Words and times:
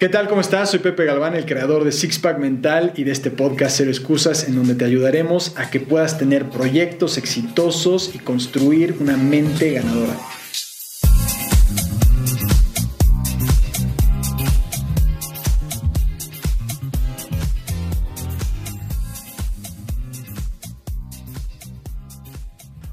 ¿Qué 0.00 0.08
tal? 0.08 0.28
¿Cómo 0.28 0.40
estás? 0.40 0.70
Soy 0.70 0.78
Pepe 0.78 1.04
Galván, 1.04 1.34
el 1.34 1.44
creador 1.44 1.84
de 1.84 1.92
Sixpack 1.92 2.38
Mental 2.38 2.94
y 2.96 3.04
de 3.04 3.12
este 3.12 3.30
podcast 3.30 3.76
Cero 3.76 3.90
Excusas, 3.90 4.48
en 4.48 4.56
donde 4.56 4.74
te 4.74 4.86
ayudaremos 4.86 5.52
a 5.58 5.68
que 5.68 5.78
puedas 5.78 6.16
tener 6.16 6.48
proyectos 6.48 7.18
exitosos 7.18 8.14
y 8.14 8.18
construir 8.18 8.96
una 8.98 9.18
mente 9.18 9.72
ganadora. 9.72 10.16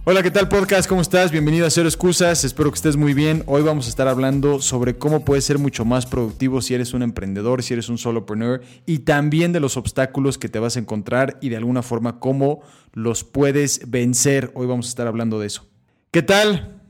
Hola, 0.09 0.23
¿qué 0.23 0.31
tal 0.31 0.47
podcast? 0.47 0.87
¿Cómo 0.87 1.01
estás? 1.01 1.31
Bienvenido 1.31 1.67
a 1.67 1.69
Cero 1.69 1.89
Excusas, 1.89 2.45
espero 2.45 2.71
que 2.71 2.75
estés 2.75 2.95
muy 2.95 3.13
bien. 3.13 3.43
Hoy 3.45 3.61
vamos 3.61 3.87
a 3.87 3.89
estar 3.89 4.07
hablando 4.07 4.61
sobre 4.61 4.97
cómo 4.97 5.25
puedes 5.25 5.43
ser 5.43 5.59
mucho 5.59 5.83
más 5.83 6.05
productivo 6.05 6.61
si 6.61 6.73
eres 6.73 6.93
un 6.93 7.01
emprendedor, 7.01 7.61
si 7.61 7.73
eres 7.73 7.89
un 7.89 7.97
solopreneur 7.97 8.61
y 8.85 8.99
también 8.99 9.51
de 9.51 9.59
los 9.59 9.75
obstáculos 9.75 10.37
que 10.37 10.47
te 10.47 10.59
vas 10.59 10.77
a 10.77 10.79
encontrar 10.79 11.37
y 11.41 11.49
de 11.49 11.57
alguna 11.57 11.81
forma 11.81 12.21
cómo 12.21 12.61
los 12.93 13.25
puedes 13.25 13.91
vencer. 13.91 14.49
Hoy 14.53 14.65
vamos 14.65 14.85
a 14.85 14.89
estar 14.91 15.07
hablando 15.07 15.41
de 15.41 15.47
eso. 15.47 15.67
¿Qué 16.11 16.21
tal? 16.21 16.81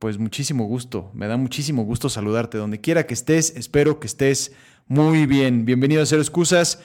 Pues 0.00 0.18
muchísimo 0.18 0.64
gusto, 0.64 1.12
me 1.14 1.28
da 1.28 1.36
muchísimo 1.36 1.84
gusto 1.84 2.08
saludarte 2.08 2.58
donde 2.58 2.80
quiera 2.80 3.06
que 3.06 3.14
estés, 3.14 3.54
espero 3.54 4.00
que 4.00 4.08
estés 4.08 4.50
muy 4.88 5.26
bien. 5.26 5.66
Bienvenido 5.66 6.02
a 6.02 6.06
Cero 6.06 6.20
Excusas. 6.20 6.80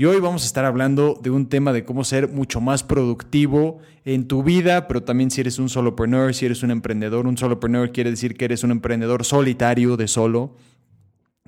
Y 0.00 0.04
hoy 0.04 0.20
vamos 0.20 0.44
a 0.44 0.46
estar 0.46 0.64
hablando 0.64 1.18
de 1.20 1.30
un 1.30 1.48
tema 1.48 1.72
de 1.72 1.84
cómo 1.84 2.04
ser 2.04 2.28
mucho 2.28 2.60
más 2.60 2.84
productivo 2.84 3.80
en 4.04 4.28
tu 4.28 4.44
vida, 4.44 4.86
pero 4.86 5.02
también 5.02 5.32
si 5.32 5.40
eres 5.40 5.58
un 5.58 5.68
solopreneur, 5.68 6.32
si 6.34 6.46
eres 6.46 6.62
un 6.62 6.70
emprendedor. 6.70 7.26
Un 7.26 7.36
solopreneur 7.36 7.90
quiere 7.90 8.10
decir 8.10 8.36
que 8.36 8.44
eres 8.44 8.62
un 8.62 8.70
emprendedor 8.70 9.24
solitario, 9.24 9.96
de 9.96 10.06
solo. 10.06 10.54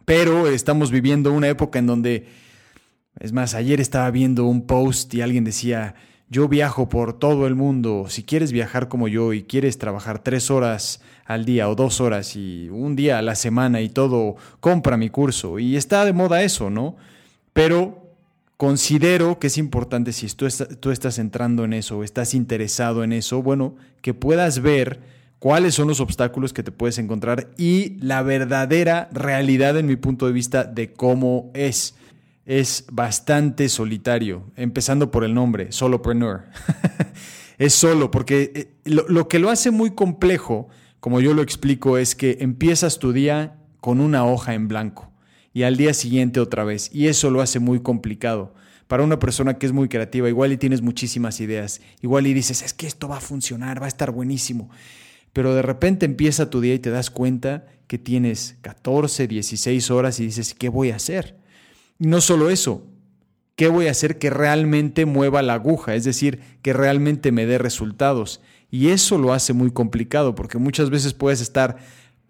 Pero 0.04 0.48
estamos 0.48 0.90
viviendo 0.90 1.32
una 1.32 1.46
época 1.46 1.78
en 1.78 1.86
donde, 1.86 2.26
es 3.20 3.30
más, 3.30 3.54
ayer 3.54 3.80
estaba 3.80 4.10
viendo 4.10 4.46
un 4.46 4.66
post 4.66 5.14
y 5.14 5.20
alguien 5.20 5.44
decía, 5.44 5.94
yo 6.28 6.48
viajo 6.48 6.88
por 6.88 7.20
todo 7.20 7.46
el 7.46 7.54
mundo, 7.54 8.06
si 8.08 8.24
quieres 8.24 8.50
viajar 8.50 8.88
como 8.88 9.06
yo 9.06 9.32
y 9.32 9.44
quieres 9.44 9.78
trabajar 9.78 10.24
tres 10.24 10.50
horas 10.50 11.00
al 11.24 11.44
día 11.44 11.68
o 11.68 11.76
dos 11.76 12.00
horas 12.00 12.34
y 12.34 12.68
un 12.68 12.96
día 12.96 13.18
a 13.18 13.22
la 13.22 13.36
semana 13.36 13.80
y 13.80 13.90
todo, 13.90 14.34
compra 14.58 14.96
mi 14.96 15.08
curso. 15.08 15.60
Y 15.60 15.76
está 15.76 16.04
de 16.04 16.12
moda 16.12 16.42
eso, 16.42 16.68
¿no? 16.68 16.96
Pero 17.52 17.99
considero 18.60 19.38
que 19.38 19.46
es 19.46 19.56
importante 19.56 20.12
si 20.12 20.26
tú, 20.26 20.44
estás 20.44 21.18
entrando 21.18 21.64
en 21.64 21.72
eso 21.72 21.96
o 21.96 22.04
estás 22.04 22.34
interesado 22.34 23.02
en 23.02 23.14
eso, 23.14 23.42
bueno, 23.42 23.74
que 24.02 24.12
puedas 24.12 24.60
ver 24.60 25.00
cuáles 25.38 25.74
son 25.74 25.88
los 25.88 25.98
obstáculos 26.00 26.52
que 26.52 26.62
te 26.62 26.70
puedes 26.70 26.98
encontrar 26.98 27.48
y 27.56 27.96
la 28.02 28.22
verdadera 28.22 29.08
realidad 29.12 29.78
en 29.78 29.86
mi 29.86 29.96
punto 29.96 30.26
de 30.26 30.32
vista 30.32 30.64
de 30.64 30.92
cómo 30.92 31.50
es. 31.54 31.94
Es 32.44 32.84
bastante 32.92 33.70
solitario, 33.70 34.52
empezando 34.56 35.10
por 35.10 35.24
el 35.24 35.32
nombre, 35.32 35.72
solopreneur. 35.72 36.44
es 37.58 37.72
solo, 37.72 38.10
porque 38.10 38.52
eh, 38.54 38.74
lo 38.84 39.26
que 39.26 39.38
lo 39.38 39.48
hace 39.48 39.70
muy 39.70 39.92
complejo, 39.92 40.68
como 41.00 41.22
yo 41.22 41.32
lo 41.32 41.40
explico, 41.40 41.96
es 41.96 42.14
que 42.14 42.36
empiezas 42.40 42.98
tu 42.98 43.14
día 43.14 43.56
con 43.80 44.02
una 44.02 44.26
hoja 44.26 44.52
en 44.52 44.68
blanco 44.68 45.09
y 45.52 45.62
al 45.62 45.76
día 45.76 45.94
siguiente 45.94 46.40
otra 46.40 46.64
vez. 46.64 46.90
Y 46.92 47.08
eso 47.08 47.30
lo 47.30 47.40
hace 47.40 47.58
muy 47.58 47.80
complicado. 47.80 48.54
Para 48.86 49.04
una 49.04 49.18
persona 49.18 49.58
que 49.58 49.66
es 49.66 49.72
muy 49.72 49.88
creativa, 49.88 50.28
igual 50.28 50.52
y 50.52 50.56
tienes 50.56 50.82
muchísimas 50.82 51.40
ideas, 51.40 51.80
igual 52.02 52.26
y 52.26 52.34
dices, 52.34 52.62
es 52.62 52.74
que 52.74 52.86
esto 52.86 53.08
va 53.08 53.18
a 53.18 53.20
funcionar, 53.20 53.80
va 53.80 53.86
a 53.86 53.88
estar 53.88 54.10
buenísimo. 54.10 54.70
Pero 55.32 55.54
de 55.54 55.62
repente 55.62 56.06
empieza 56.06 56.50
tu 56.50 56.60
día 56.60 56.74
y 56.74 56.80
te 56.80 56.90
das 56.90 57.10
cuenta 57.10 57.66
que 57.86 57.98
tienes 57.98 58.56
14, 58.62 59.28
16 59.28 59.90
horas 59.90 60.18
y 60.18 60.24
dices, 60.26 60.54
¿qué 60.54 60.68
voy 60.68 60.90
a 60.90 60.96
hacer? 60.96 61.38
Y 61.98 62.08
no 62.08 62.20
solo 62.20 62.50
eso, 62.50 62.86
¿qué 63.54 63.68
voy 63.68 63.86
a 63.86 63.92
hacer 63.92 64.18
que 64.18 64.30
realmente 64.30 65.06
mueva 65.06 65.42
la 65.42 65.54
aguja? 65.54 65.94
Es 65.94 66.04
decir, 66.04 66.40
que 66.62 66.72
realmente 66.72 67.30
me 67.30 67.46
dé 67.46 67.58
resultados. 67.58 68.40
Y 68.70 68.88
eso 68.88 69.18
lo 69.18 69.32
hace 69.32 69.52
muy 69.52 69.70
complicado 69.70 70.34
porque 70.34 70.58
muchas 70.58 70.90
veces 70.90 71.14
puedes 71.14 71.40
estar 71.40 71.78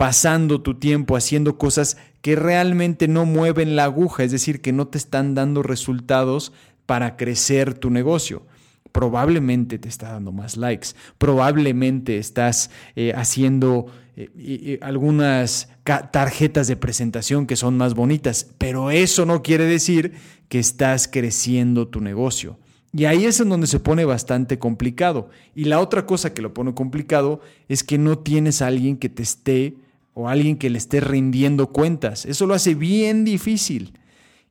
pasando 0.01 0.63
tu 0.63 0.77
tiempo 0.77 1.15
haciendo 1.15 1.59
cosas 1.59 1.99
que 2.23 2.35
realmente 2.35 3.07
no 3.07 3.27
mueven 3.27 3.77
la 3.77 3.85
aguja, 3.85 4.25
es 4.25 4.33
decir, 4.33 4.63
que 4.63 4.73
no 4.73 4.89
te 4.89 4.97
están 4.97 5.35
dando 5.35 5.63
resultados 5.63 6.55
para 6.87 7.19
crecer 7.19 7.75
tu 7.75 7.91
negocio. 7.91 8.47
Probablemente 8.93 9.79
te 9.79 9.91
está 9.91 10.13
dando 10.13 10.33
más 10.33 10.57
likes, 10.57 10.93
probablemente 11.19 12.17
estás 12.17 12.71
eh, 12.97 13.13
haciendo 13.15 13.89
eh, 14.17 14.79
algunas 14.81 15.69
tarjetas 15.85 16.67
de 16.67 16.77
presentación 16.77 17.47
que 17.47 17.57
son 17.57 17.77
más 17.77 17.93
bonitas, 17.93 18.55
pero 18.57 18.91
eso 18.91 19.27
no 19.27 19.43
quiere 19.43 19.65
decir 19.65 20.15
que 20.49 20.61
estás 20.61 21.09
creciendo 21.09 21.89
tu 21.89 22.01
negocio. 22.01 22.57
Y 22.95 23.05
ahí 23.05 23.27
es 23.27 23.39
en 23.39 23.51
donde 23.51 23.67
se 23.67 23.81
pone 23.81 24.07
bastante 24.07 24.59
complicado. 24.59 25.29
Y 25.55 25.65
la 25.65 25.79
otra 25.79 26.07
cosa 26.07 26.33
que 26.33 26.41
lo 26.41 26.55
pone 26.55 26.73
complicado 26.73 27.43
es 27.69 27.85
que 27.85 27.99
no 27.99 28.19
tienes 28.19 28.63
a 28.63 28.69
alguien 28.69 28.97
que 28.97 29.11
te 29.11 29.23
esté 29.23 29.75
o 30.21 30.29
alguien 30.29 30.57
que 30.57 30.69
le 30.69 30.77
esté 30.77 31.01
rindiendo 31.01 31.69
cuentas. 31.69 32.27
Eso 32.27 32.47
lo 32.47 32.55
hace 32.55 32.75
bien 32.75 33.25
difícil. 33.25 33.95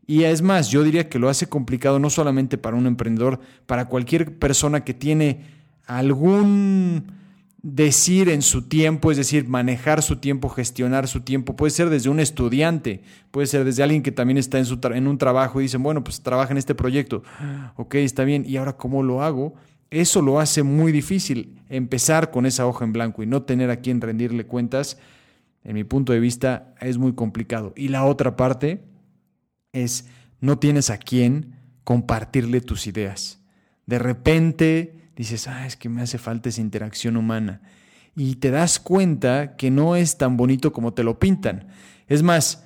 Y 0.07 0.23
es 0.23 0.41
más, 0.41 0.71
yo 0.71 0.83
diría 0.83 1.07
que 1.07 1.19
lo 1.19 1.29
hace 1.29 1.47
complicado 1.47 1.99
no 1.99 2.09
solamente 2.09 2.57
para 2.57 2.75
un 2.75 2.87
emprendedor, 2.87 3.39
para 3.67 3.85
cualquier 3.85 4.39
persona 4.39 4.83
que 4.83 4.95
tiene 4.95 5.41
algún 5.85 7.11
decir 7.61 8.29
en 8.29 8.41
su 8.41 8.63
tiempo, 8.63 9.11
es 9.11 9.17
decir, 9.17 9.47
manejar 9.47 10.01
su 10.01 10.15
tiempo, 10.15 10.49
gestionar 10.49 11.07
su 11.07 11.21
tiempo. 11.21 11.55
Puede 11.55 11.69
ser 11.69 11.91
desde 11.91 12.09
un 12.09 12.19
estudiante, 12.19 13.03
puede 13.29 13.45
ser 13.45 13.65
desde 13.65 13.83
alguien 13.83 14.01
que 14.01 14.11
también 14.11 14.39
está 14.39 14.57
en, 14.57 14.65
su 14.65 14.79
en 14.91 15.07
un 15.07 15.19
trabajo 15.19 15.59
y 15.59 15.65
dicen, 15.65 15.83
bueno, 15.83 16.03
pues 16.03 16.21
trabaja 16.21 16.51
en 16.51 16.57
este 16.57 16.73
proyecto. 16.73 17.21
Ok, 17.75 17.95
está 17.95 18.23
bien. 18.23 18.45
¿Y 18.47 18.57
ahora 18.57 18.77
cómo 18.77 19.03
lo 19.03 19.21
hago? 19.21 19.53
Eso 19.91 20.23
lo 20.23 20.39
hace 20.39 20.63
muy 20.63 20.91
difícil, 20.91 21.61
empezar 21.69 22.31
con 22.31 22.47
esa 22.47 22.65
hoja 22.65 22.83
en 22.83 22.93
blanco 22.93 23.21
y 23.21 23.27
no 23.27 23.43
tener 23.43 23.69
a 23.69 23.77
quien 23.77 24.01
rendirle 24.01 24.47
cuentas 24.47 24.97
en 25.63 25.75
mi 25.75 25.83
punto 25.83 26.13
de 26.13 26.19
vista, 26.19 26.73
es 26.79 26.97
muy 26.97 27.13
complicado. 27.13 27.73
Y 27.75 27.89
la 27.89 28.05
otra 28.05 28.35
parte 28.35 28.83
es, 29.73 30.07
no 30.39 30.57
tienes 30.59 30.89
a 30.89 30.97
quién 30.97 31.55
compartirle 31.83 32.61
tus 32.61 32.87
ideas. 32.87 33.41
De 33.85 33.99
repente 33.99 35.11
dices, 35.15 35.47
ah, 35.47 35.65
es 35.65 35.75
que 35.75 35.89
me 35.89 36.01
hace 36.01 36.17
falta 36.17 36.49
esa 36.49 36.61
interacción 36.61 37.17
humana. 37.17 37.61
Y 38.15 38.35
te 38.35 38.51
das 38.51 38.79
cuenta 38.79 39.55
que 39.55 39.71
no 39.71 39.95
es 39.95 40.17
tan 40.17 40.37
bonito 40.37 40.71
como 40.71 40.93
te 40.93 41.03
lo 41.03 41.19
pintan. 41.19 41.67
Es 42.07 42.23
más, 42.23 42.65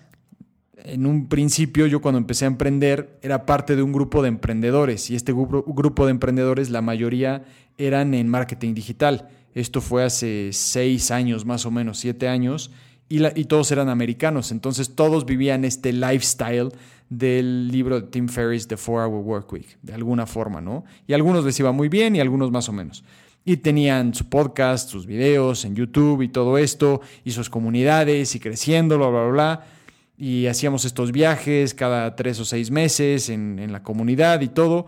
en 0.78 1.06
un 1.06 1.30
principio 1.30 1.88
yo 1.88 2.02
cuando 2.02 2.18
empecé 2.18 2.46
a 2.46 2.50
emprender 2.50 3.18
era 3.22 3.46
parte 3.46 3.76
de 3.76 3.84
un 3.84 3.94
grupo 3.94 4.22
de 4.22 4.28
emprendedores 4.28 5.10
y 5.10 5.16
este 5.16 5.32
grupo, 5.34 6.06
de 6.06 6.12
emprendedores 6.12 6.70
la 6.70 6.82
mayoría 6.82 7.44
eran 7.78 8.14
en 8.14 8.28
marketing 8.28 8.74
digital 8.74 9.30
esto 9.54 9.82
fue 9.82 10.04
hace 10.04 10.50
seis 10.52 11.12
años, 11.12 11.46
más 11.46 11.66
o 11.66 11.72
menos, 11.72 12.00
siete 12.00 12.28
años, 12.28 12.72
y, 13.10 13.46
todos 13.46 13.72
eran 13.72 13.90
americanos. 13.90 14.52
Entonces 14.52 14.96
todos 14.96 15.26
vivían 15.26 15.66
este 15.66 15.94
lifestyle 15.94 16.70
del 17.10 17.68
libro 17.68 18.02
de 18.02 18.08
Tim 18.08 18.28
Ferriss, 18.28 18.68
The 18.68 18.78
Four 18.78 19.04
Hour 19.04 19.24
Work 19.24 19.54
Week, 19.54 19.78
de 19.84 19.94
alguna 19.94 20.26
forma, 20.26 20.62
¿no? 20.62 20.84
Y 21.06 21.14
algunos 21.14 21.46
les 21.46 21.60
iba 21.60 21.72
muy 21.72 21.90
bien 21.90 22.16
y 22.16 22.20
algunos 22.20 22.50
más 22.50 22.70
o 22.70 22.74
menos. 22.74 23.04
Y 23.46 23.58
tenían 23.58 24.16
su 24.16 24.30
podcast, 24.30 24.90
sus 24.90 25.06
videos 25.06 25.66
en 25.66 25.76
YouTube 25.76 26.24
y 26.24 26.30
todo 26.30 26.58
esto, 26.58 27.02
y 27.24 27.32
sus 27.32 27.50
comunidades 27.50 28.34
y 28.36 28.40
creciendo, 28.40 28.98
bla, 28.98 29.10
bla, 29.10 29.26
bla. 29.26 29.66
Y 30.18 30.48
hacíamos 30.48 30.86
estos 30.86 31.12
viajes 31.12 31.76
cada 31.76 32.16
tres 32.16 32.40
o 32.40 32.46
seis 32.46 32.72
meses 32.72 33.30
en, 33.30 33.60
en 33.60 33.72
la 33.72 33.84
comunidad 33.84 34.42
y 34.42 34.48
todo. 34.48 34.88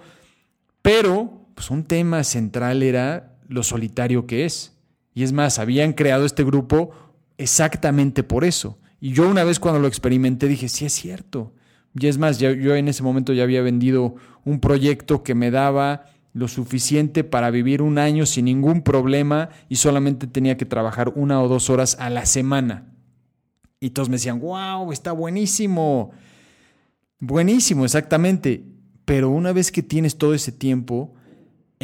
Pero, 0.81 1.42
pues 1.54 1.70
un 1.70 1.84
tema 1.84 2.24
central 2.24 2.81
era 2.81 3.34
lo 3.47 3.63
solitario 3.63 4.28
que 4.28 4.45
es. 4.45 4.73
Y 5.13 5.23
es 5.23 5.31
más, 5.31 5.59
habían 5.59 5.94
creado 5.94 6.25
este 6.25 6.44
grupo 6.44 6.91
exactamente 7.38 8.23
por 8.23 8.44
eso. 8.44 8.78
Y 9.00 9.13
yo 9.13 9.29
una 9.29 9.44
vez 9.44 9.59
cuando 9.59 9.79
lo 9.79 9.88
experimenté 9.88 10.47
dije, 10.47 10.69
sí 10.69 10.85
es 10.85 10.94
cierto. 10.94 11.53
Y 11.97 12.07
es 12.07 12.17
más, 12.17 12.39
yo 12.39 12.75
en 12.75 12.88
ese 12.88 13.03
momento 13.03 13.33
ya 13.33 13.44
había 13.44 13.62
vendido 13.62 14.15
un 14.44 14.59
proyecto 14.59 15.24
que 15.24 15.36
me 15.36 15.51
daba 15.51 16.07
lo 16.36 16.50
suficiente 16.50 17.24
para 17.24 17.50
vivir 17.50 17.81
un 17.81 17.97
año 17.97 18.25
sin 18.25 18.45
ningún 18.45 18.81
problema 18.81 19.50
y 19.69 19.77
solamente 19.77 20.27
tenía 20.27 20.57
que 20.57 20.65
trabajar 20.65 21.13
una 21.15 21.41
o 21.41 21.48
dos 21.48 21.69
horas 21.69 21.95
a 21.98 22.09
la 22.09 22.25
semana. 22.25 22.91
Y 23.80 23.91
todos 23.91 24.09
me 24.09 24.15
decían, 24.15 24.41
wow, 24.41 24.91
está 24.91 25.13
buenísimo. 25.13 26.12
Buenísimo, 27.19 27.86
exactamente. 27.86 28.65
Pero 29.06 29.30
una 29.30 29.53
vez 29.53 29.71
que 29.71 29.81
tienes 29.81 30.18
todo 30.18 30.33
ese 30.33 30.51
tiempo, 30.51 31.14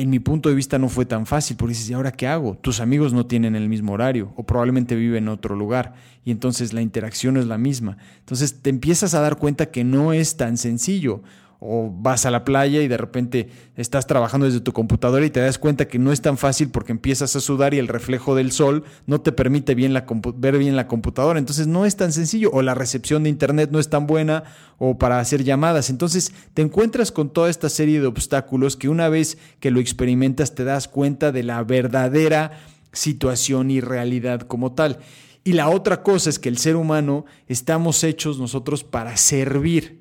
en 0.02 0.10
mi 0.10 0.20
punto 0.20 0.50
de 0.50 0.56
vista 0.56 0.78
no 0.78 0.90
fue 0.90 1.06
tan 1.06 1.26
fácil, 1.26 1.58
porque 1.58 1.74
dices, 1.74 1.90
¿y 1.90 1.94
ahora 1.94 2.12
qué 2.12 2.28
hago? 2.28 2.58
Tus 2.58 2.80
amigos 2.80 3.14
no 3.14 3.26
tienen 3.26 3.56
el 3.56 3.70
mismo 3.70 3.94
horario 3.94 4.34
o 4.36 4.44
probablemente 4.44 4.96
viven 4.96 5.26
en 5.26 5.30
otro 5.30 5.56
lugar 5.56 5.94
y 6.24 6.32
entonces 6.32 6.74
la 6.74 6.82
interacción 6.82 7.38
es 7.38 7.46
la 7.46 7.58
misma. 7.58 7.98
Entonces 8.20 8.62
te 8.62 8.70
empiezas 8.70 9.14
a 9.14 9.22
dar 9.22 9.38
cuenta 9.38 9.68
que 9.68 9.84
no 9.84 10.14
es 10.14 10.38
tan 10.38 10.58
sencillo. 10.58 11.24
O 11.64 11.94
vas 11.96 12.26
a 12.26 12.32
la 12.32 12.44
playa 12.44 12.82
y 12.82 12.88
de 12.88 12.98
repente 12.98 13.50
estás 13.76 14.08
trabajando 14.08 14.48
desde 14.48 14.62
tu 14.62 14.74
computadora 14.74 15.24
y 15.24 15.30
te 15.30 15.42
das 15.42 15.60
cuenta 15.60 15.88
que 15.88 16.00
no 16.00 16.12
es 16.12 16.20
tan 16.20 16.40
fácil 16.40 16.72
porque 16.72 16.92
empiezas 16.92 17.36
a 17.36 17.40
sudar 17.40 17.76
y 17.76 17.78
el 17.78 17.88
reflejo 17.88 18.34
del 18.34 18.52
sol 18.52 18.84
no 19.06 19.22
te 19.22 19.32
permite 19.32 19.76
bien 19.76 19.94
la 19.94 20.08
ver 20.38 20.58
bien 20.58 20.76
la 20.76 20.88
computadora. 20.88 21.38
Entonces 21.38 21.68
no 21.68 21.86
es 21.86 21.96
tan 21.96 22.14
sencillo 22.14 22.50
o 22.52 22.64
la 22.64 22.74
recepción 22.74 23.22
de 23.22 23.30
internet 23.30 23.70
no 23.72 23.80
es 23.80 23.92
tan 23.92 24.08
buena 24.08 24.44
o 24.80 24.98
para 24.98 25.20
hacer 25.20 25.44
llamadas. 25.44 25.92
Entonces 25.92 26.34
te 26.56 26.64
encuentras 26.64 27.12
con 27.12 27.30
toda 27.30 27.52
esta 27.52 27.70
serie 27.70 28.02
de 28.02 28.08
obstáculos 28.08 28.76
que 28.76 28.90
una 28.90 29.08
vez 29.08 29.38
que 29.60 29.70
lo 29.70 29.80
experimentas 29.80 30.56
te 30.56 30.64
das 30.64 30.88
cuenta 30.88 31.32
de 31.32 31.44
la 31.44 31.64
verdadera 31.64 32.54
situación 32.92 33.70
y 33.70 33.82
realidad 33.82 34.42
como 34.42 34.72
tal. 34.72 34.98
Y 35.44 35.54
la 35.54 35.70
otra 35.70 36.02
cosa 36.02 36.32
es 36.32 36.40
que 36.40 36.50
el 36.50 36.58
ser 36.58 36.76
humano 36.76 37.26
estamos 37.48 38.04
hechos 38.04 38.40
nosotros 38.40 38.84
para 38.84 39.16
servir. 39.16 40.01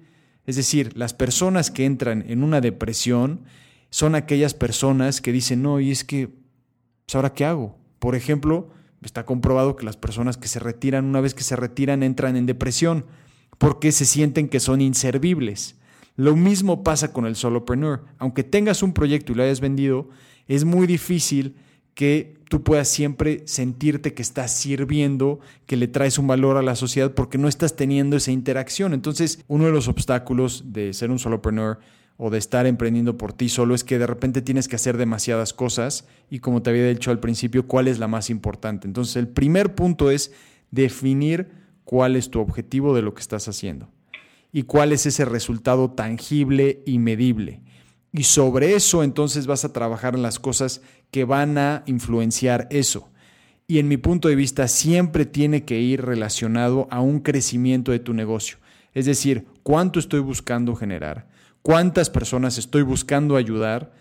Es 0.51 0.57
decir, 0.57 0.97
las 0.97 1.15
personas 1.15 1.71
que 1.71 1.85
entran 1.85 2.25
en 2.27 2.43
una 2.43 2.61
depresión 2.61 3.43
son 3.89 4.17
aquellas 4.17 4.53
personas 4.53 5.21
que 5.21 5.31
dicen, 5.31 5.63
no, 5.63 5.79
y 5.79 5.93
es 5.93 6.03
que, 6.03 6.27
pues 7.07 7.15
ahora 7.15 7.35
qué 7.35 7.45
hago. 7.45 7.79
Por 8.01 8.17
ejemplo, 8.17 8.69
está 9.01 9.25
comprobado 9.25 9.77
que 9.77 9.85
las 9.85 9.97
personas 9.97 10.37
que 10.37 10.49
se 10.49 10.59
retiran, 10.59 11.05
una 11.05 11.21
vez 11.21 11.35
que 11.35 11.45
se 11.45 11.55
retiran, 11.55 12.03
entran 12.03 12.35
en 12.35 12.47
depresión 12.47 13.07
porque 13.59 13.93
se 13.93 14.05
sienten 14.05 14.49
que 14.49 14.59
son 14.59 14.81
inservibles. 14.81 15.77
Lo 16.17 16.35
mismo 16.35 16.83
pasa 16.83 17.13
con 17.13 17.27
el 17.27 17.37
solopreneur. 17.37 18.05
Aunque 18.19 18.43
tengas 18.43 18.83
un 18.83 18.93
proyecto 18.93 19.31
y 19.31 19.37
lo 19.37 19.45
hayas 19.45 19.61
vendido, 19.61 20.09
es 20.49 20.65
muy 20.65 20.89
difícil 20.89 21.55
que 21.95 22.35
tú 22.49 22.63
puedas 22.63 22.89
siempre 22.89 23.43
sentirte 23.47 24.15
que 24.15 24.23
estás 24.23 24.53
sirviendo, 24.53 25.41
que 25.67 25.77
le 25.77 25.89
traes 25.89 26.19
un 26.19 26.27
valor 26.27 26.57
a 26.57 26.63
la 26.63 26.75
sociedad 26.77 27.15
porque 27.15 27.39
no 27.39 27.49
estás 27.49 27.77
teniendo 27.77 28.17
esa 28.17 28.33
interacción. 28.33 28.95
Entonces, 28.95 29.45
uno 29.49 29.67
de 29.67 29.73
los 29.73 29.89
obstáculos 29.89 30.65
de 30.73 30.93
ser 30.93 31.11
un 31.11 31.19
solopreneur 31.19 31.79
o 32.17 32.29
de 32.29 32.39
estar 32.39 32.67
emprendiendo 32.67 33.17
por 33.17 33.33
ti 33.33 33.49
solo 33.49 33.75
es 33.75 33.85
que 33.85 33.99
de 33.99 34.07
repente 34.07 34.43
tienes 34.43 34.69
que 34.69 34.77
hacer 34.77 34.97
demasiadas 34.97 35.55
cosas 35.55 36.07
y 36.29 36.41
como 36.41 36.61
te 36.61 36.71
había 36.71 36.89
dicho 36.89 37.11
al 37.11 37.21
principio, 37.21 37.67
¿cuál 37.67 37.89
es 37.89 37.99
la 37.99 38.09
más 38.09 38.31
importante? 38.31 38.87
Entonces, 38.87 39.17
el 39.17 39.29
primer 39.29 39.75
punto 39.75 40.11
es 40.11 40.33
definir 40.71 41.49
cuál 41.85 42.17
es 42.17 42.31
tu 42.31 42.41
objetivo 42.41 42.95
de 42.95 43.03
lo 43.03 43.15
que 43.15 43.21
estás 43.23 43.49
haciendo 43.49 43.89
y 44.53 44.65
cuál 44.65 44.93
es 44.93 45.07
ese 45.07 45.25
resultado 45.25 45.93
tangible 45.93 46.83
y 46.85 46.99
medible. 46.99 47.63
Y 48.13 48.25
sobre 48.25 48.75
eso 48.75 49.05
entonces 49.05 49.47
vas 49.47 49.65
a 49.65 49.73
trabajar 49.73 50.15
en 50.15 50.23
las 50.23 50.39
cosas 50.39 50.83
que 51.11 51.25
van 51.25 51.59
a 51.59 51.83
influenciar 51.87 52.67
eso. 52.71 53.09
Y 53.67 53.79
en 53.79 53.89
mi 53.89 53.97
punto 53.97 54.29
de 54.29 54.35
vista 54.35 54.67
siempre 54.69 55.27
tiene 55.27 55.65
que 55.65 55.81
ir 55.81 56.03
relacionado 56.03 56.89
a 56.91 57.01
un 57.01 57.21
crecimiento 57.21 57.93
de 57.93 58.01
tu 58.01 58.15
negocio. 58.15 58.59
Es 58.95 59.07
decir, 59.07 59.47
cuánto 59.63 60.01
estoy 60.01 60.21
buscando 60.21 60.75
generar, 60.75 61.29
cuántas 61.63 62.11
personas 62.11 62.59
estoy 62.59 62.83
buscando 62.83 63.37
ayudar 63.37 63.93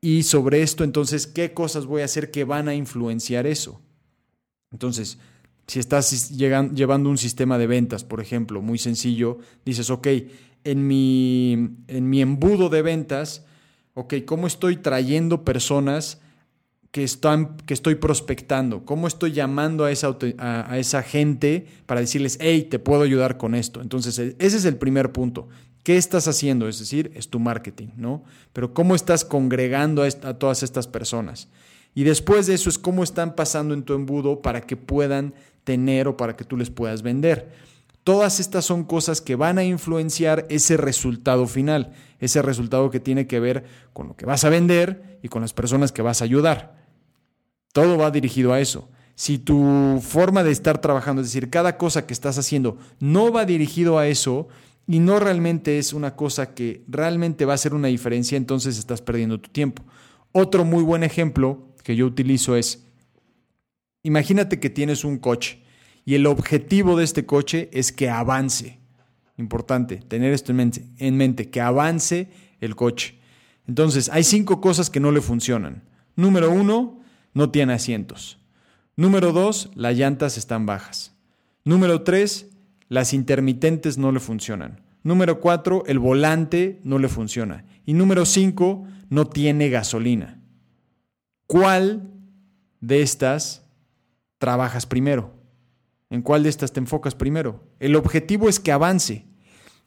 y 0.00 0.22
sobre 0.22 0.62
esto 0.62 0.82
entonces 0.82 1.26
qué 1.26 1.52
cosas 1.52 1.84
voy 1.84 2.02
a 2.02 2.06
hacer 2.06 2.30
que 2.30 2.44
van 2.44 2.68
a 2.68 2.74
influenciar 2.74 3.46
eso. 3.46 3.82
Entonces, 4.70 5.18
si 5.66 5.78
estás 5.78 6.30
llevando 6.30 7.10
un 7.10 7.18
sistema 7.18 7.58
de 7.58 7.66
ventas, 7.66 8.04
por 8.04 8.20
ejemplo, 8.20 8.62
muy 8.62 8.78
sencillo, 8.78 9.38
dices, 9.64 9.90
ok, 9.90 10.08
en 10.64 10.86
mi, 10.86 11.76
en 11.86 12.08
mi 12.08 12.22
embudo 12.22 12.70
de 12.70 12.80
ventas, 12.80 13.44
ok, 13.92 14.14
¿cómo 14.24 14.46
estoy 14.46 14.76
trayendo 14.76 15.44
personas 15.44 16.21
que, 16.92 17.02
están, 17.02 17.56
que 17.56 17.74
estoy 17.74 17.96
prospectando? 17.96 18.84
¿Cómo 18.84 19.08
estoy 19.08 19.32
llamando 19.32 19.84
a 19.84 19.90
esa, 19.90 20.16
a, 20.38 20.78
esa 20.78 21.02
gente 21.02 21.66
para 21.86 22.00
decirles, 22.00 22.38
hey, 22.40 22.68
te 22.70 22.78
puedo 22.78 23.02
ayudar 23.02 23.38
con 23.38 23.54
esto? 23.56 23.80
Entonces, 23.80 24.18
e, 24.18 24.36
ese 24.38 24.58
es 24.58 24.64
el 24.66 24.76
primer 24.76 25.10
punto. 25.10 25.48
¿Qué 25.82 25.96
estás 25.96 26.28
haciendo? 26.28 26.68
Es 26.68 26.78
decir, 26.78 27.10
es 27.16 27.28
tu 27.28 27.40
marketing, 27.40 27.88
¿no? 27.96 28.22
Pero 28.52 28.72
¿cómo 28.72 28.94
estás 28.94 29.24
congregando 29.24 30.04
a, 30.04 30.06
a 30.06 30.34
todas 30.34 30.62
estas 30.62 30.86
personas? 30.86 31.48
Y 31.94 32.04
después 32.04 32.46
de 32.46 32.54
eso 32.54 32.68
es 32.68 32.78
cómo 32.78 33.02
están 33.02 33.34
pasando 33.34 33.74
en 33.74 33.82
tu 33.82 33.94
embudo 33.94 34.42
para 34.42 34.60
que 34.60 34.76
puedan 34.76 35.34
tener 35.64 36.08
o 36.08 36.16
para 36.16 36.36
que 36.36 36.44
tú 36.44 36.56
les 36.56 36.70
puedas 36.70 37.02
vender. 37.02 37.50
Todas 38.04 38.38
estas 38.40 38.64
son 38.64 38.84
cosas 38.84 39.20
que 39.20 39.36
van 39.36 39.58
a 39.58 39.64
influenciar 39.64 40.46
ese 40.50 40.76
resultado 40.76 41.46
final, 41.46 41.92
ese 42.18 42.42
resultado 42.42 42.90
que 42.90 43.00
tiene 43.00 43.26
que 43.26 43.40
ver 43.40 43.64
con 43.92 44.08
lo 44.08 44.16
que 44.16 44.26
vas 44.26 44.44
a 44.44 44.50
vender 44.50 45.18
y 45.22 45.28
con 45.28 45.40
las 45.40 45.52
personas 45.52 45.92
que 45.92 46.02
vas 46.02 46.20
a 46.20 46.24
ayudar. 46.24 46.81
Todo 47.72 47.98
va 47.98 48.10
dirigido 48.10 48.52
a 48.52 48.60
eso. 48.60 48.88
Si 49.14 49.38
tu 49.38 50.00
forma 50.02 50.42
de 50.42 50.52
estar 50.52 50.80
trabajando, 50.80 51.22
es 51.22 51.28
decir, 51.28 51.50
cada 51.50 51.76
cosa 51.76 52.06
que 52.06 52.12
estás 52.12 52.38
haciendo 52.38 52.78
no 52.98 53.32
va 53.32 53.44
dirigido 53.44 53.98
a 53.98 54.08
eso 54.08 54.48
y 54.86 54.98
no 54.98 55.18
realmente 55.18 55.78
es 55.78 55.92
una 55.92 56.16
cosa 56.16 56.54
que 56.54 56.84
realmente 56.88 57.44
va 57.44 57.52
a 57.52 57.54
hacer 57.54 57.74
una 57.74 57.88
diferencia, 57.88 58.36
entonces 58.36 58.78
estás 58.78 59.00
perdiendo 59.02 59.40
tu 59.40 59.50
tiempo. 59.50 59.82
Otro 60.32 60.64
muy 60.64 60.82
buen 60.82 61.02
ejemplo 61.02 61.68
que 61.82 61.94
yo 61.94 62.06
utilizo 62.06 62.56
es, 62.56 62.86
imagínate 64.02 64.58
que 64.60 64.70
tienes 64.70 65.04
un 65.04 65.18
coche 65.18 65.62
y 66.04 66.14
el 66.14 66.26
objetivo 66.26 66.96
de 66.96 67.04
este 67.04 67.26
coche 67.26 67.68
es 67.72 67.92
que 67.92 68.10
avance. 68.10 68.80
Importante, 69.38 69.96
tener 69.96 70.32
esto 70.32 70.52
en 70.52 70.56
mente, 70.56 70.84
en 70.98 71.16
mente, 71.16 71.50
que 71.50 71.60
avance 71.60 72.28
el 72.60 72.76
coche. 72.76 73.18
Entonces, 73.66 74.08
hay 74.12 74.24
cinco 74.24 74.60
cosas 74.60 74.90
que 74.90 75.00
no 75.00 75.12
le 75.12 75.20
funcionan. 75.20 75.84
Número 76.16 76.50
uno, 76.50 77.01
no 77.34 77.50
tiene 77.50 77.74
asientos. 77.74 78.38
Número 78.96 79.32
dos, 79.32 79.70
las 79.74 79.96
llantas 79.96 80.36
están 80.36 80.66
bajas. 80.66 81.14
Número 81.64 82.02
tres, 82.02 82.50
las 82.88 83.14
intermitentes 83.14 83.98
no 83.98 84.12
le 84.12 84.20
funcionan. 84.20 84.82
Número 85.02 85.40
cuatro, 85.40 85.82
el 85.86 85.98
volante 85.98 86.80
no 86.84 86.98
le 86.98 87.08
funciona. 87.08 87.64
Y 87.84 87.94
número 87.94 88.24
cinco, 88.26 88.86
no 89.08 89.26
tiene 89.26 89.68
gasolina. 89.70 90.40
¿Cuál 91.46 92.10
de 92.80 93.02
estas 93.02 93.64
trabajas 94.38 94.86
primero? 94.86 95.34
¿En 96.10 96.22
cuál 96.22 96.42
de 96.42 96.50
estas 96.50 96.72
te 96.72 96.80
enfocas 96.80 97.14
primero? 97.14 97.64
El 97.80 97.96
objetivo 97.96 98.48
es 98.48 98.60
que 98.60 98.72
avance. 98.72 99.26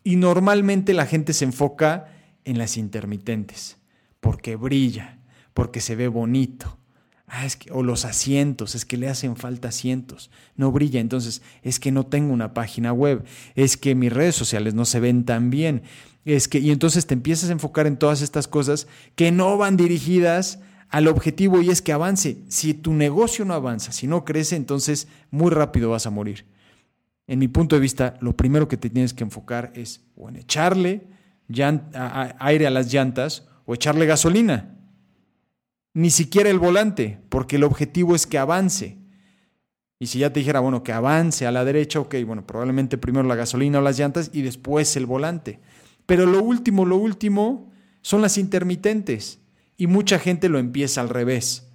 Y 0.03 0.15
normalmente 0.15 0.94
la 0.94 1.06
gente 1.06 1.33
se 1.33 1.45
enfoca 1.45 2.07
en 2.44 2.57
las 2.57 2.77
intermitentes, 2.77 3.77
porque 4.19 4.56
brilla, 4.56 5.19
porque 5.53 5.81
se 5.81 5.95
ve 5.95 6.07
bonito. 6.07 6.77
Ah, 7.27 7.48
o 7.72 7.81
los 7.81 8.06
asientos, 8.06 8.75
es 8.75 8.86
que 8.86 8.98
le 8.98 9.10
hacen 9.10 9.36
falta 9.36 9.69
asientos. 9.69 10.30
No 10.56 10.72
brilla, 10.72 11.00
entonces 11.00 11.42
es 11.63 11.80
que 11.80 11.92
no 11.92 12.06
tengo 12.06 12.31
una 12.31 12.54
página 12.54 12.94
web, 12.94 13.24
es 13.56 13.77
que 13.77 13.95
mis 13.95 14.13
redes 14.13 14.36
sociales 14.36 14.75
no 14.75 14.86
se 14.86 15.00
ven 15.00 15.25
tan 15.25 15.50
bien. 15.50 15.81
Es 16.24 16.48
que, 16.48 16.60
y 16.60 16.72
entonces 16.72 17.07
te 17.07 17.16
empiezas 17.16 17.50
a 17.50 17.54
enfocar 17.54 17.88
en 17.88 17.98
todas 17.98 18.22
estas 18.22 18.48
cosas 18.48 18.88
que 19.16 19.31
no 19.31 19.57
van 19.57 19.75
dirigidas 19.75 20.60
al 20.89 21.07
objetivo 21.07 21.62
y 21.62 21.69
es 21.69 21.81
que 21.81 21.94
avance. 21.94 22.38
Si 22.48 22.75
tu 22.75 22.94
negocio 22.94 23.44
no 23.44 23.56
avanza, 23.56 23.92
si 23.92 24.06
no 24.06 24.24
crece, 24.24 24.56
entonces 24.56 25.07
muy 25.31 25.50
rápido 25.50 25.89
vas 25.89 26.06
a 26.06 26.12
morir. 26.12 26.45
En 27.28 27.39
mi 27.39 27.48
punto 27.48 27.75
de 27.75 27.81
vista, 27.81 28.18
lo 28.21 28.38
primero 28.38 28.68
que 28.68 28.78
te 28.78 28.89
tienes 28.92 29.13
que 29.13 29.24
enfocar 29.24 29.71
es 29.75 30.01
o 30.16 30.30
en 30.30 30.36
echarle 30.36 31.07
aire 32.40 32.68
a 32.68 32.69
las 32.69 32.94
llantas 32.94 33.47
o 33.66 33.73
echarle 33.73 34.06
gasolina. 34.06 34.74
Ni 35.95 36.09
siquiera 36.09 36.49
el 36.49 36.59
volante, 36.59 37.19
porque 37.30 37.56
el 37.56 37.64
objetivo 37.64 38.16
es 38.16 38.28
que 38.28 38.37
avance. 38.37 38.97
Y 39.97 40.07
si 40.07 40.19
ya 40.19 40.33
te 40.33 40.42
dijera, 40.42 40.59
bueno, 40.59 40.83
que 40.83 40.92
avance 40.92 41.47
a 41.47 41.54
la 41.54 41.64
derecha, 41.64 42.02
ok, 42.02 42.16
bueno, 42.28 42.45
probablemente 42.45 42.97
primero 42.97 43.25
la 43.25 43.35
gasolina 43.35 43.80
o 43.80 43.81
las 43.81 43.97
llantas 43.97 44.30
y 44.33 44.42
después 44.42 44.97
el 44.97 45.06
volante. 45.06 45.61
Pero 46.06 46.25
lo 46.25 46.44
último, 46.44 46.85
lo 46.85 46.97
último 46.97 47.71
son 48.02 48.21
las 48.21 48.37
intermitentes. 48.37 49.40
Y 49.78 49.87
mucha 49.87 50.19
gente 50.19 50.49
lo 50.49 50.59
empieza 50.59 50.99
al 50.99 51.07
revés. 51.07 51.69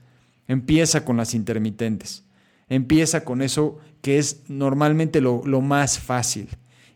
Empieza 0.47 1.03
con 1.03 1.17
las 1.17 1.33
intermitentes. 1.33 2.25
Empieza 2.69 3.25
con 3.25 3.41
eso 3.41 3.79
que 4.03 4.19
es 4.19 4.43
normalmente 4.49 5.23
lo, 5.23 5.43
más 5.62 5.99
fácil. 5.99 6.50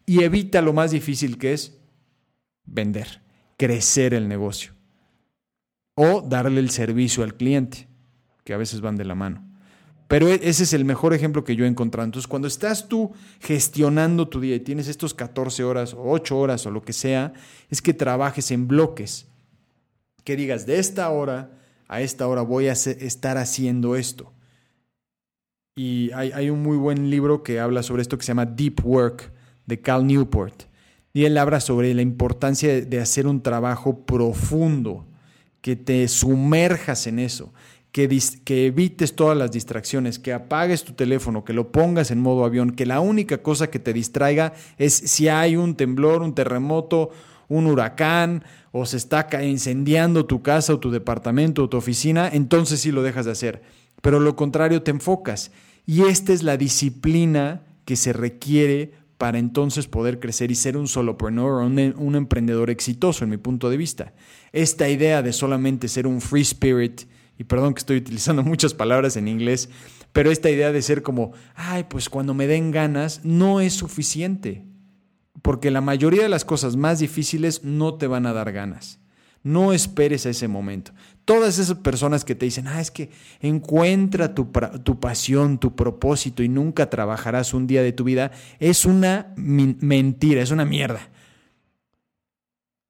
Y 0.04 0.24
evita 0.24 0.60
lo 0.60 0.74
más 0.74 0.90
difícil 0.90 1.38
que 1.38 1.54
es 1.54 1.78
vender, 2.66 3.22
crecer 3.56 4.12
el 4.12 4.28
negocio. 4.28 4.73
O 5.94 6.22
darle 6.22 6.60
el 6.60 6.70
servicio 6.70 7.22
al 7.22 7.34
cliente, 7.34 7.88
que 8.44 8.54
a 8.54 8.56
veces 8.56 8.80
van 8.80 8.96
de 8.96 9.04
la 9.04 9.14
mano. 9.14 9.46
Pero 10.08 10.28
e, 10.28 10.40
ese 10.42 10.64
es 10.64 10.72
el 10.72 10.84
mejor 10.84 11.14
ejemplo 11.14 11.44
que 11.44 11.56
yo 11.56 11.64
he 11.64 11.68
encontrado. 11.68 12.04
Entonces, 12.04 12.28
cuando 12.28 12.48
estás 12.48 12.88
tú 12.88 13.12
gestionando 13.40 14.28
tu 14.28 14.40
día 14.40 14.56
y 14.56 14.60
tienes 14.60 14.88
estos 14.88 15.14
14 15.14 15.64
horas 15.64 15.94
o 15.94 16.10
8 16.10 16.38
horas 16.38 16.66
o 16.66 16.70
lo 16.70 16.82
que 16.82 16.92
sea, 16.92 17.32
es 17.70 17.80
que 17.80 17.94
trabajes 17.94 18.50
en 18.50 18.66
bloques 18.68 19.28
que 20.24 20.36
digas, 20.36 20.66
de 20.66 20.78
esta 20.78 21.10
hora 21.10 21.50
a 21.86 22.00
esta 22.00 22.26
hora 22.26 22.42
voy 22.42 22.68
a 22.68 22.72
estar 22.72 23.36
haciendo 23.36 23.94
esto. 23.94 24.32
Y 25.76 26.10
hay, 26.12 26.50
un 26.50 26.62
muy 26.62 26.76
buen 26.76 27.10
libro 27.10 27.42
que 27.42 27.60
habla 27.60 27.82
sobre 27.82 28.02
esto 28.02 28.16
que 28.16 28.24
se 28.24 28.28
llama 28.28 28.46
Deep 28.46 28.84
Work 28.84 29.32
de 29.66 29.80
Cal 29.80 30.06
Newport. 30.06 30.64
Y 31.12 31.24
él 31.24 31.36
habla 31.36 31.60
sobre 31.60 31.92
la 31.94 32.02
importancia 32.02 32.80
de 32.84 33.00
hacer 33.00 33.26
un 33.26 33.42
trabajo 33.42 34.04
profundo, 34.06 35.06
que 35.64 35.76
te 35.76 36.06
sumerjas 36.08 37.06
en 37.06 37.18
eso, 37.18 37.54
que, 37.90 38.02
evites 38.66 39.16
todas 39.16 39.34
las 39.34 39.50
distracciones, 39.50 40.18
que 40.18 40.34
apagues 40.34 40.84
tu 40.84 40.92
teléfono, 40.92 41.42
que 41.42 41.54
lo 41.54 41.72
pongas 41.72 42.10
en 42.10 42.20
modo 42.20 42.44
avión, 42.44 42.72
que 42.72 42.84
la 42.84 43.00
única 43.00 43.38
cosa 43.38 43.70
que 43.70 43.78
te 43.78 43.94
distraiga 43.94 44.52
es 44.76 44.92
si 44.92 45.28
hay 45.28 45.56
un 45.56 45.74
temblor, 45.74 46.20
un 46.20 46.34
terremoto 46.34 47.12
un 47.48 47.66
huracán 47.66 48.44
o 48.72 48.84
se 48.84 48.98
está 48.98 49.26
incendiando 49.42 50.26
tu 50.26 50.42
casa 50.42 50.74
o 50.74 50.80
tu 50.80 50.90
departamento 50.90 51.64
o 51.64 51.68
tu 51.70 51.78
oficina, 51.78 52.28
entonces 52.30 52.80
sí 52.80 52.92
lo 52.92 53.02
dejas 53.02 53.24
de 53.24 53.32
hacer. 53.32 53.62
Pero 54.02 54.20
lo 54.20 54.36
contrario, 54.36 54.82
te 54.82 54.90
enfocas. 54.90 55.50
Y 55.86 56.02
esta 56.02 56.34
es 56.34 56.42
la 56.42 56.58
disciplina 56.58 57.62
que 57.86 57.96
se 57.96 58.12
requiere 58.12 58.92
para 59.24 59.38
entonces 59.38 59.86
poder 59.86 60.20
crecer 60.20 60.50
y 60.50 60.54
ser 60.54 60.76
un 60.76 60.86
solopreneur 60.86 61.62
o 61.62 61.66
un, 61.66 62.14
emprendedor 62.14 62.68
exitoso, 62.68 63.24
en 63.24 63.30
mi 63.30 63.38
punto 63.38 63.70
de 63.70 63.78
vista. 63.78 64.12
Esta 64.52 64.90
idea 64.90 65.22
de 65.22 65.32
solamente 65.32 65.88
ser 65.88 66.06
un 66.06 66.20
free 66.20 66.42
spirit, 66.42 67.04
y 67.38 67.44
perdón 67.44 67.72
que 67.72 67.78
estoy 67.78 67.96
utilizando 67.96 68.42
muchas 68.44 68.74
palabras 68.74 69.16
en 69.16 69.26
inglés, 69.26 69.70
pero 70.12 70.30
esta 70.30 70.50
idea 70.50 70.72
de 70.72 70.82
ser 70.82 71.02
como, 71.02 71.32
ay, 71.54 71.86
pues 71.88 72.10
cuando 72.10 72.34
me 72.34 72.46
den 72.46 72.70
ganas, 72.70 73.22
no 73.24 73.62
es 73.62 73.72
suficiente, 73.72 74.66
porque 75.40 75.70
la 75.70 75.80
mayoría 75.80 76.24
de 76.24 76.28
las 76.28 76.44
cosas 76.44 76.76
más 76.76 76.98
difíciles 76.98 77.64
no 77.64 77.94
te 77.94 78.06
van 78.06 78.26
a 78.26 78.34
dar 78.34 78.52
ganas. 78.52 79.00
No 79.44 79.74
esperes 79.74 80.24
a 80.24 80.30
ese 80.30 80.48
momento. 80.48 80.92
Todas 81.26 81.58
esas 81.58 81.76
personas 81.76 82.24
que 82.24 82.34
te 82.34 82.46
dicen, 82.46 82.66
ah, 82.66 82.80
es 82.80 82.90
que 82.90 83.10
encuentra 83.40 84.34
tu, 84.34 84.50
tu 84.82 84.98
pasión, 84.98 85.58
tu 85.58 85.76
propósito 85.76 86.42
y 86.42 86.48
nunca 86.48 86.88
trabajarás 86.88 87.52
un 87.52 87.66
día 87.66 87.82
de 87.82 87.92
tu 87.92 88.04
vida, 88.04 88.32
es 88.58 88.86
una 88.86 89.34
mentira, 89.36 90.40
es 90.40 90.50
una 90.50 90.64
mierda. 90.64 91.10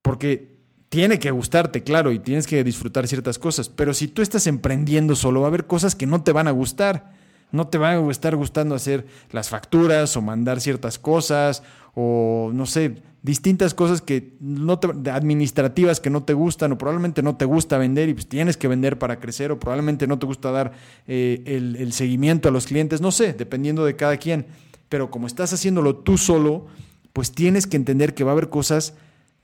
Porque 0.01 0.55
tiene 0.91 1.19
que 1.19 1.33
gustarte, 1.33 1.83
claro, 1.83 2.13
y 2.13 2.21
tienes 2.21 2.47
que 2.47 2.63
disfrutar 2.63 3.09
ciertas 3.09 3.41
cosas, 3.41 3.69
pero 3.69 3.93
si 3.93 4.07
tú 4.07 4.23
estás 4.23 4.47
emprendiendo 4.47 5.17
solo, 5.17 5.41
va 5.41 5.47
a 5.47 5.49
haber 5.49 5.67
cosas 5.67 5.97
que 5.97 6.07
no 6.07 6.23
te 6.23 6.31
van 6.31 6.47
a 6.47 6.53
gustar. 6.53 7.13
No 7.51 7.69
te 7.69 7.79
va 7.79 7.91
a 7.91 8.11
estar 8.11 8.35
gustando 8.35 8.75
hacer 8.75 9.07
las 9.31 9.49
facturas 9.49 10.17
o 10.17 10.23
mandar 10.23 10.61
ciertas 10.61 10.99
cosas 10.99 11.63
o 11.95 12.51
no 12.53 12.67
sé, 12.67 13.03
distintas 13.23 13.73
cosas 13.73 14.03
que 14.03 14.35
no 14.41 14.79
administrativas 15.13 16.01
que 16.01 16.11
no 16.11 16.25
te 16.25 16.35
gustan 16.35 16.73
o 16.73 16.79
probablemente 16.79 17.23
no 17.23 17.37
te 17.37 17.47
gusta 17.47 17.79
vender 17.79 18.09
y 18.09 18.15
pues 18.15 18.29
tienes 18.29 18.57
que 18.57 18.69
vender 18.69 18.99
para 18.99 19.19
crecer 19.19 19.51
o 19.51 19.59
probablemente 19.59 20.07
no 20.07 20.19
te 20.19 20.27
gusta 20.27 20.51
dar 20.51 20.73
eh, 21.07 21.43
el, 21.47 21.77
el 21.77 21.93
seguimiento 21.93 22.49
a 22.49 22.53
los 22.53 22.67
clientes, 22.67 23.01
no 23.01 23.13
sé, 23.13 23.33
dependiendo 23.33 23.85
de 23.85 23.97
cada 23.97 24.17
quien. 24.19 24.47
Pero 24.89 25.11
como 25.11 25.27
estás 25.27 25.53
haciéndolo 25.53 25.97
tú 25.97 26.19
solo, 26.19 26.67
pues 27.13 27.33
tienes 27.33 27.67
que 27.67 27.77
entender 27.77 28.15
que 28.15 28.25
va 28.25 28.33
a 28.33 28.35
haber 28.35 28.51
cosas 28.51 28.95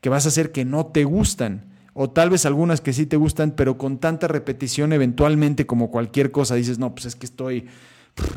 que 0.01 0.09
vas 0.09 0.25
a 0.25 0.29
hacer 0.29 0.51
que 0.51 0.65
no 0.65 0.87
te 0.87 1.03
gustan 1.03 1.71
o 1.93 2.09
tal 2.09 2.29
vez 2.29 2.45
algunas 2.45 2.81
que 2.81 2.93
sí 2.93 3.05
te 3.05 3.17
gustan, 3.17 3.51
pero 3.51 3.77
con 3.77 3.97
tanta 3.97 4.27
repetición 4.27 4.93
eventualmente 4.93 5.65
como 5.65 5.91
cualquier 5.91 6.31
cosa 6.31 6.55
dices, 6.55 6.79
no, 6.79 6.93
pues 6.93 7.05
es 7.05 7.15
que 7.15 7.25
estoy, 7.25 7.67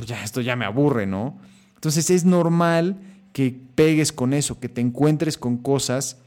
ya 0.06 0.25
esto 0.25 0.40
ya 0.40 0.56
me 0.56 0.64
aburre, 0.64 1.06
¿no? 1.06 1.38
Entonces 1.75 2.11
es 2.11 2.25
normal 2.25 2.99
que 3.34 3.60
pegues 3.74 4.12
con 4.12 4.32
eso, 4.32 4.60
que 4.60 4.68
te 4.68 4.80
encuentres 4.80 5.36
con 5.36 5.56
cosas 5.56 6.18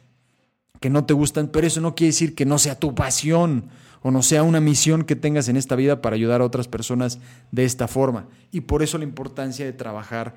que 0.81 0.89
no 0.89 1.05
te 1.05 1.13
gustan, 1.13 1.47
pero 1.47 1.65
eso 1.65 1.79
no 1.79 1.95
quiere 1.95 2.09
decir 2.09 2.35
que 2.35 2.45
no 2.45 2.59
sea 2.59 2.77
tu 2.77 2.93
pasión 2.93 3.69
o 4.01 4.11
no 4.11 4.21
sea 4.21 4.43
una 4.43 4.59
misión 4.59 5.05
que 5.05 5.15
tengas 5.15 5.47
en 5.47 5.55
esta 5.55 5.77
vida 5.77 6.01
para 6.01 6.17
ayudar 6.17 6.41
a 6.41 6.43
otras 6.43 6.67
personas 6.67 7.19
de 7.53 7.63
esta 7.63 7.87
forma. 7.87 8.27
Y 8.51 8.61
por 8.61 8.83
eso 8.83 8.97
la 8.97 9.05
importancia 9.05 9.63
de 9.65 9.71
trabajar 9.71 10.35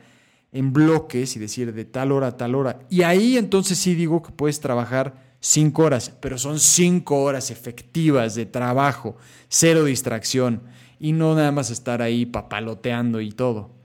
en 0.52 0.72
bloques 0.72 1.34
y 1.34 1.40
decir 1.40 1.74
de 1.74 1.84
tal 1.84 2.12
hora 2.12 2.28
a 2.28 2.36
tal 2.36 2.54
hora. 2.54 2.78
Y 2.88 3.02
ahí 3.02 3.36
entonces 3.36 3.76
sí 3.76 3.96
digo 3.96 4.22
que 4.22 4.30
puedes 4.30 4.60
trabajar 4.60 5.34
cinco 5.40 5.82
horas, 5.82 6.12
pero 6.20 6.38
son 6.38 6.60
cinco 6.60 7.20
horas 7.24 7.50
efectivas 7.50 8.36
de 8.36 8.46
trabajo, 8.46 9.16
cero 9.48 9.84
distracción 9.84 10.62
y 11.00 11.10
no 11.14 11.34
nada 11.34 11.50
más 11.50 11.70
estar 11.70 12.00
ahí 12.00 12.26
papaloteando 12.26 13.20
y 13.20 13.32
todo. 13.32 13.79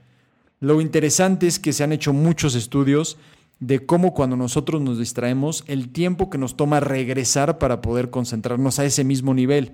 Lo 0.60 0.80
interesante 0.80 1.46
es 1.46 1.58
que 1.58 1.72
se 1.72 1.84
han 1.84 1.92
hecho 1.92 2.12
muchos 2.12 2.54
estudios 2.54 3.18
de 3.60 3.84
cómo 3.84 4.14
cuando 4.14 4.36
nosotros 4.36 4.80
nos 4.82 4.98
distraemos, 4.98 5.64
el 5.66 5.90
tiempo 5.90 6.30
que 6.30 6.38
nos 6.38 6.56
toma 6.56 6.80
regresar 6.80 7.58
para 7.58 7.80
poder 7.80 8.10
concentrarnos 8.10 8.78
a 8.78 8.84
ese 8.84 9.04
mismo 9.04 9.34
nivel. 9.34 9.72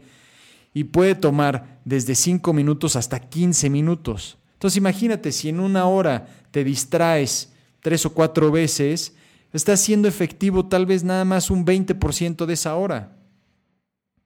Y 0.75 0.85
puede 0.85 1.15
tomar 1.15 1.81
desde 1.85 2.15
5 2.15 2.53
minutos 2.53 2.97
hasta 2.97 3.21
15 3.21 3.71
minutos. 3.71 4.39
Entonces 4.55 4.77
imagínate, 4.77 5.33
si 5.33 5.49
en 5.49 5.61
una 5.61 5.87
hora 5.87 6.29
te 6.51 6.65
distraes 6.65 7.53
tres 7.81 8.07
o 8.07 8.15
cuatro 8.15 8.51
veces, 8.51 9.15
estás 9.53 9.81
siendo 9.81 10.09
efectivo 10.09 10.67
tal 10.67 10.87
vez 10.87 11.05
nada 11.05 11.25
más 11.25 11.51
un 11.51 11.67
20% 11.67 12.47
de 12.47 12.55
esa 12.55 12.77
hora. 12.77 13.17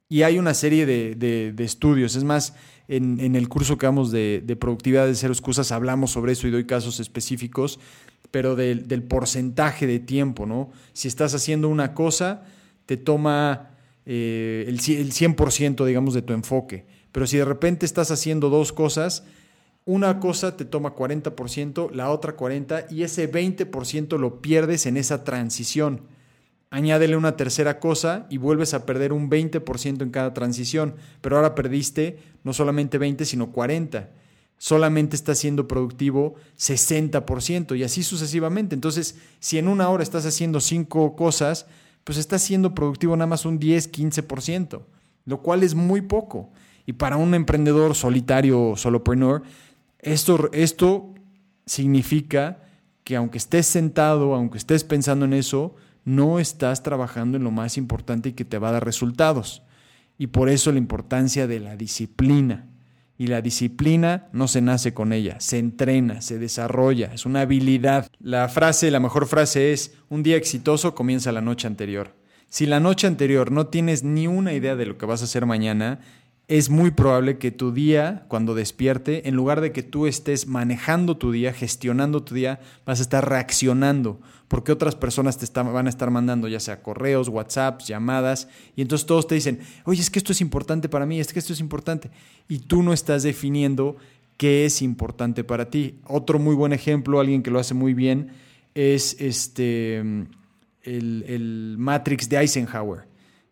Y 0.08 0.22
hay 0.22 0.38
una 0.38 0.54
serie 0.54 0.86
de, 0.86 1.54
estudios. 1.58 2.14
Es 2.14 2.25
más, 2.25 2.54
en, 2.88 3.34
el 3.34 3.48
curso 3.48 3.76
que 3.76 3.86
damos 3.86 4.12
de, 4.12 4.56
productividad 4.58 5.06
de 5.06 5.14
cero 5.14 5.32
excusas 5.32 5.72
hablamos 5.72 6.12
sobre 6.12 6.32
eso 6.32 6.46
y 6.46 6.50
doy 6.50 6.64
casos 6.64 7.00
específicos, 7.00 7.80
pero 8.30 8.54
del, 8.54 9.02
porcentaje 9.02 9.86
de 9.86 9.98
tiempo, 9.98 10.46
¿no? 10.46 10.70
Si 10.92 11.08
estás 11.08 11.34
haciendo 11.34 11.68
una 11.68 11.94
cosa, 11.94 12.44
te 12.86 12.96
toma 12.96 13.70
eh, 14.04 14.64
el, 14.68 14.75
el 14.75 15.12
100%, 15.12 15.84
digamos, 15.84 16.14
de 16.14 16.22
tu 16.22 16.32
enfoque. 16.32 16.86
Pero 17.10 17.26
si 17.26 17.38
de 17.38 17.44
repente 17.44 17.84
estás 17.84 18.10
haciendo 18.12 18.48
dos 18.48 18.72
cosas, 18.72 19.25
una 19.84 20.20
cosa 20.20 20.56
te 20.56 20.64
toma 20.64 20.94
40%, 20.94 21.90
la 21.92 22.10
otra 22.10 22.36
40% 22.36 22.90
y 22.90 23.02
ese 23.02 23.30
20% 23.30 24.18
lo 24.18 24.40
pierdes 24.40 24.86
en 24.86 24.96
esa 24.96 25.25
transición 25.25 26.02
añádele 26.70 27.16
una 27.16 27.37
tercera 27.37 27.78
cosa 27.78 28.26
y 28.30 28.38
vuelves 28.38 28.75
a 28.75 28.87
perder 28.87 29.12
un 29.12 29.30
20% 29.30 30.02
en 30.02 30.11
cada 30.11 30.35
transición, 30.35 30.94
pero 31.20 31.37
ahora 31.37 31.54
perdiste 31.54 32.18
no 32.44 32.52
solamente 32.52 32.99
20, 32.99 33.25
sino 33.25 33.52
40. 33.52 34.11
Solamente 34.58 35.16
estás 35.16 35.38
siendo 35.38 35.68
productivo 35.68 36.35
60% 36.58 37.76
y 37.76 37.82
así 37.82 38.02
sucesivamente. 38.02 38.75
Entonces, 38.75 39.18
si 39.38 39.58
en 39.58 39.68
una 39.68 39.88
hora 39.88 40.02
estás 40.02 40.25
haciendo 40.26 40.61
cinco 40.61 41.14
cosas, 41.14 41.66
pues 42.04 42.18
estás 42.18 42.42
siendo 42.42 42.75
productivo 42.75 43.16
nada 43.16 43.26
más 43.26 43.44
un 43.44 43.58
10, 43.58 43.92
15%, 43.92 44.82
lo 45.25 45.42
cual 45.42 45.62
es 45.62 45.75
muy 45.75 46.00
poco. 46.02 46.50
Y 46.87 46.94
para 46.94 47.16
un 47.16 47.35
emprendedor 47.35 47.94
solitario 47.94 48.70
o 48.70 48.76
solopreneur, 48.76 49.42
esto, 49.99 50.50
esto 50.52 51.12
significa 51.66 52.62
que 53.02 53.16
aunque 53.16 53.38
estés 53.38 53.66
sentado, 53.66 54.35
aunque 54.35 54.58
estés 54.58 54.85
pensando 54.85 55.25
en 55.25 55.32
eso, 55.32 55.75
no 56.06 56.38
estás 56.38 56.82
trabajando 56.82 57.36
en 57.36 57.44
lo 57.44 57.50
más 57.50 57.76
importante 57.76 58.30
y 58.30 58.32
que 58.32 58.46
te 58.46 58.58
va 58.58 58.70
a 58.70 58.72
dar 58.72 58.84
resultados. 58.84 59.62
Y 60.16 60.28
por 60.28 60.48
eso 60.48 60.72
la 60.72 60.78
importancia 60.78 61.46
de 61.46 61.60
la 61.60 61.76
disciplina. 61.76 62.70
Y 63.18 63.26
la 63.26 63.42
disciplina 63.42 64.28
no 64.32 64.46
se 64.46 64.60
nace 64.60 64.94
con 64.94 65.12
ella, 65.12 65.40
se 65.40 65.58
entrena, 65.58 66.20
se 66.20 66.38
desarrolla, 66.38 67.12
es 67.14 67.26
una 67.26 67.40
habilidad. 67.40 68.10
La 68.20 68.48
frase, 68.48 68.90
la 68.90 69.00
mejor 69.00 69.26
frase 69.26 69.72
es, 69.72 69.94
un 70.08 70.22
día 70.22 70.36
exitoso 70.36 70.94
comienza 70.94 71.32
la 71.32 71.40
noche 71.40 71.66
anterior. 71.66 72.14
Si 72.48 72.66
la 72.66 72.78
noche 72.78 73.06
anterior 73.06 73.50
no 73.50 73.66
tienes 73.66 74.04
ni 74.04 74.26
una 74.26 74.52
idea 74.52 74.76
de 74.76 74.86
lo 74.86 74.98
que 74.98 75.06
vas 75.06 75.22
a 75.22 75.25
hacer 75.25 75.46
mañana, 75.46 76.00
es 76.48 76.70
muy 76.70 76.92
probable 76.92 77.38
que 77.38 77.50
tu 77.50 77.72
día, 77.72 78.25
cuando 78.28 78.54
despierte, 78.54 79.28
en 79.28 79.34
lugar 79.34 79.60
de 79.60 79.72
que 79.72 79.82
tú 79.82 80.06
estés 80.06 80.46
manejando 80.46 81.16
tu 81.16 81.32
día, 81.32 81.52
gestionando 81.52 82.22
tu 82.22 82.34
día, 82.34 82.60
vas 82.84 83.00
a 83.00 83.02
estar 83.02 83.28
reaccionando, 83.28 84.20
porque 84.48 84.72
otras 84.72 84.94
personas 84.94 85.38
te 85.38 85.46
van 85.60 85.86
a 85.86 85.90
estar 85.90 86.10
mandando 86.10 86.48
ya 86.48 86.60
sea 86.60 86.82
correos, 86.82 87.28
WhatsApps, 87.28 87.86
llamadas, 87.86 88.48
y 88.76 88.82
entonces 88.82 89.06
todos 89.06 89.26
te 89.26 89.34
dicen, 89.34 89.60
oye, 89.84 90.00
es 90.00 90.10
que 90.10 90.18
esto 90.18 90.32
es 90.32 90.40
importante 90.40 90.88
para 90.88 91.06
mí, 91.06 91.20
es 91.20 91.32
que 91.32 91.38
esto 91.38 91.52
es 91.52 91.60
importante, 91.60 92.10
y 92.48 92.60
tú 92.60 92.82
no 92.82 92.92
estás 92.92 93.22
definiendo 93.22 93.96
qué 94.36 94.66
es 94.66 94.82
importante 94.82 95.44
para 95.44 95.70
ti. 95.70 95.98
Otro 96.04 96.38
muy 96.38 96.54
buen 96.54 96.72
ejemplo, 96.72 97.20
alguien 97.20 97.42
que 97.42 97.50
lo 97.50 97.58
hace 97.58 97.74
muy 97.74 97.94
bien, 97.94 98.30
es 98.74 99.16
este, 99.18 99.98
el, 99.98 100.26
el 100.84 101.76
Matrix 101.78 102.28
de 102.28 102.36
Eisenhower 102.36 103.06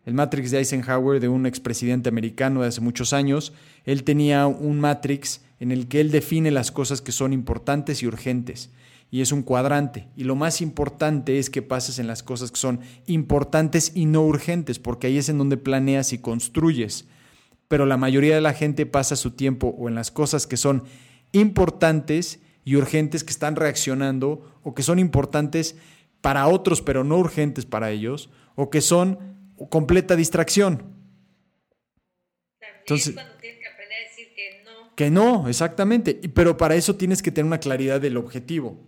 el 0.05 0.13
Matrix 0.13 0.51
de 0.51 0.59
Eisenhower, 0.59 1.19
de 1.19 1.27
un 1.27 1.45
expresidente 1.45 2.09
americano 2.09 2.61
de 2.61 2.67
hace 2.67 2.81
muchos 2.81 3.11
años, 3.11 3.53
él 3.85 4.03
tenía 4.03 4.45
un 4.45 4.79
Matrix 4.79 5.41
en 5.59 5.71
el 5.71 5.87
que 5.87 5.99
él 5.99 6.11
define 6.11 6.51
las 6.51 6.71
cosas 6.71 7.01
que 7.01 7.11
son 7.11 7.33
importantes 7.33 8.03
y 8.03 8.07
urgentes. 8.07 8.69
Y 9.11 9.21
es 9.21 9.31
un 9.31 9.43
cuadrante. 9.43 10.09
Y 10.15 10.23
lo 10.23 10.35
más 10.35 10.61
importante 10.61 11.39
es 11.39 11.49
que 11.49 11.61
pases 11.61 11.99
en 11.99 12.07
las 12.07 12.23
cosas 12.23 12.51
que 12.51 12.57
son 12.57 12.81
importantes 13.05 13.91
y 13.95 14.05
no 14.05 14.23
urgentes, 14.23 14.79
porque 14.79 15.07
ahí 15.07 15.17
es 15.17 15.29
en 15.29 15.37
donde 15.37 15.57
planeas 15.57 16.11
y 16.11 16.17
construyes. 16.17 17.07
Pero 17.67 17.85
la 17.85 17.97
mayoría 17.97 18.35
de 18.35 18.41
la 18.41 18.53
gente 18.53 18.85
pasa 18.85 19.15
su 19.15 19.31
tiempo 19.31 19.75
o 19.77 19.87
en 19.87 19.95
las 19.95 20.11
cosas 20.11 20.47
que 20.47 20.57
son 20.57 20.83
importantes 21.31 22.41
y 22.63 22.75
urgentes 22.75 23.23
que 23.23 23.31
están 23.31 23.55
reaccionando, 23.55 24.59
o 24.63 24.73
que 24.73 24.83
son 24.83 24.97
importantes 24.97 25.75
para 26.21 26.47
otros 26.47 26.81
pero 26.81 27.03
no 27.03 27.17
urgentes 27.17 27.65
para 27.65 27.91
ellos, 27.91 28.31
o 28.55 28.69
que 28.69 28.81
son 28.81 29.19
completa 29.69 30.15
distracción. 30.15 30.95
Entonces, 32.79 33.13
cuando 33.13 33.33
tienes 33.39 33.59
que 33.59 33.67
aprender 33.67 33.97
a 33.97 34.09
decir 34.09 34.27
que 34.35 34.63
no. 34.63 34.95
Que 34.95 35.09
no, 35.11 35.49
exactamente. 35.49 36.19
Pero 36.33 36.57
para 36.57 36.75
eso 36.75 36.95
tienes 36.95 37.21
que 37.21 37.31
tener 37.31 37.47
una 37.47 37.59
claridad 37.59 38.01
del 38.01 38.17
objetivo. 38.17 38.79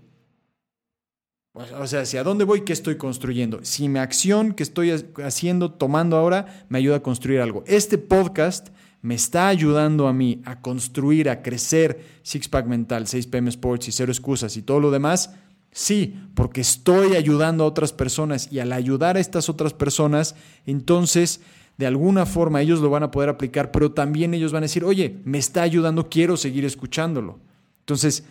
O 1.79 1.87
sea, 1.87 2.01
hacia 2.01 2.23
dónde 2.23 2.43
voy, 2.43 2.61
qué 2.61 2.73
estoy 2.73 2.97
construyendo. 2.97 3.59
Si 3.63 3.89
mi 3.89 3.99
acción 3.99 4.53
que 4.53 4.63
estoy 4.63 4.91
haciendo, 5.23 5.71
tomando 5.71 6.17
ahora, 6.17 6.65
me 6.69 6.77
ayuda 6.77 6.97
a 6.97 7.03
construir 7.03 7.41
algo. 7.41 7.63
Este 7.67 7.97
podcast 7.97 8.69
me 9.01 9.15
está 9.15 9.47
ayudando 9.47 10.07
a 10.07 10.13
mí 10.13 10.41
a 10.45 10.61
construir, 10.61 11.29
a 11.29 11.41
crecer 11.41 12.01
Six 12.23 12.49
Pack 12.49 12.67
Mental, 12.67 13.07
6 13.07 13.27
PM 13.27 13.49
Sports 13.49 13.87
y 13.87 13.91
Cero 13.91 14.11
Excusas 14.11 14.57
y 14.57 14.61
todo 14.61 14.79
lo 14.79 14.91
demás, 14.91 15.31
Sí, 15.77 16.15
porque 16.33 16.61
estoy 16.61 17.15
ayudando 17.15 17.63
a 17.63 17.67
otras 17.67 17.93
personas 17.93 18.51
y 18.51 18.59
al 18.59 18.73
ayudar 18.73 19.15
a 19.15 19.19
estas 19.19 19.47
otras 19.47 19.73
personas, 19.73 20.35
entonces 20.65 21.41
de 21.77 21.85
alguna 21.85 22.25
forma 22.25 22.63
ellos 22.63 22.79
lo 22.79 22.89
van 22.89 23.03
a 23.03 23.11
poder 23.11 23.29
aplicar, 23.29 23.71
pero 23.71 23.91
también 23.91 24.33
ellos 24.33 24.51
van 24.51 24.63
a 24.63 24.65
decir, 24.65 24.83
oye, 24.83 25.19
me 25.23 25.37
está 25.37 25.61
ayudando, 25.61 26.09
quiero 26.09 26.35
seguir 26.35 26.65
escuchándolo. 26.65 27.39
Entonces, 27.81 28.23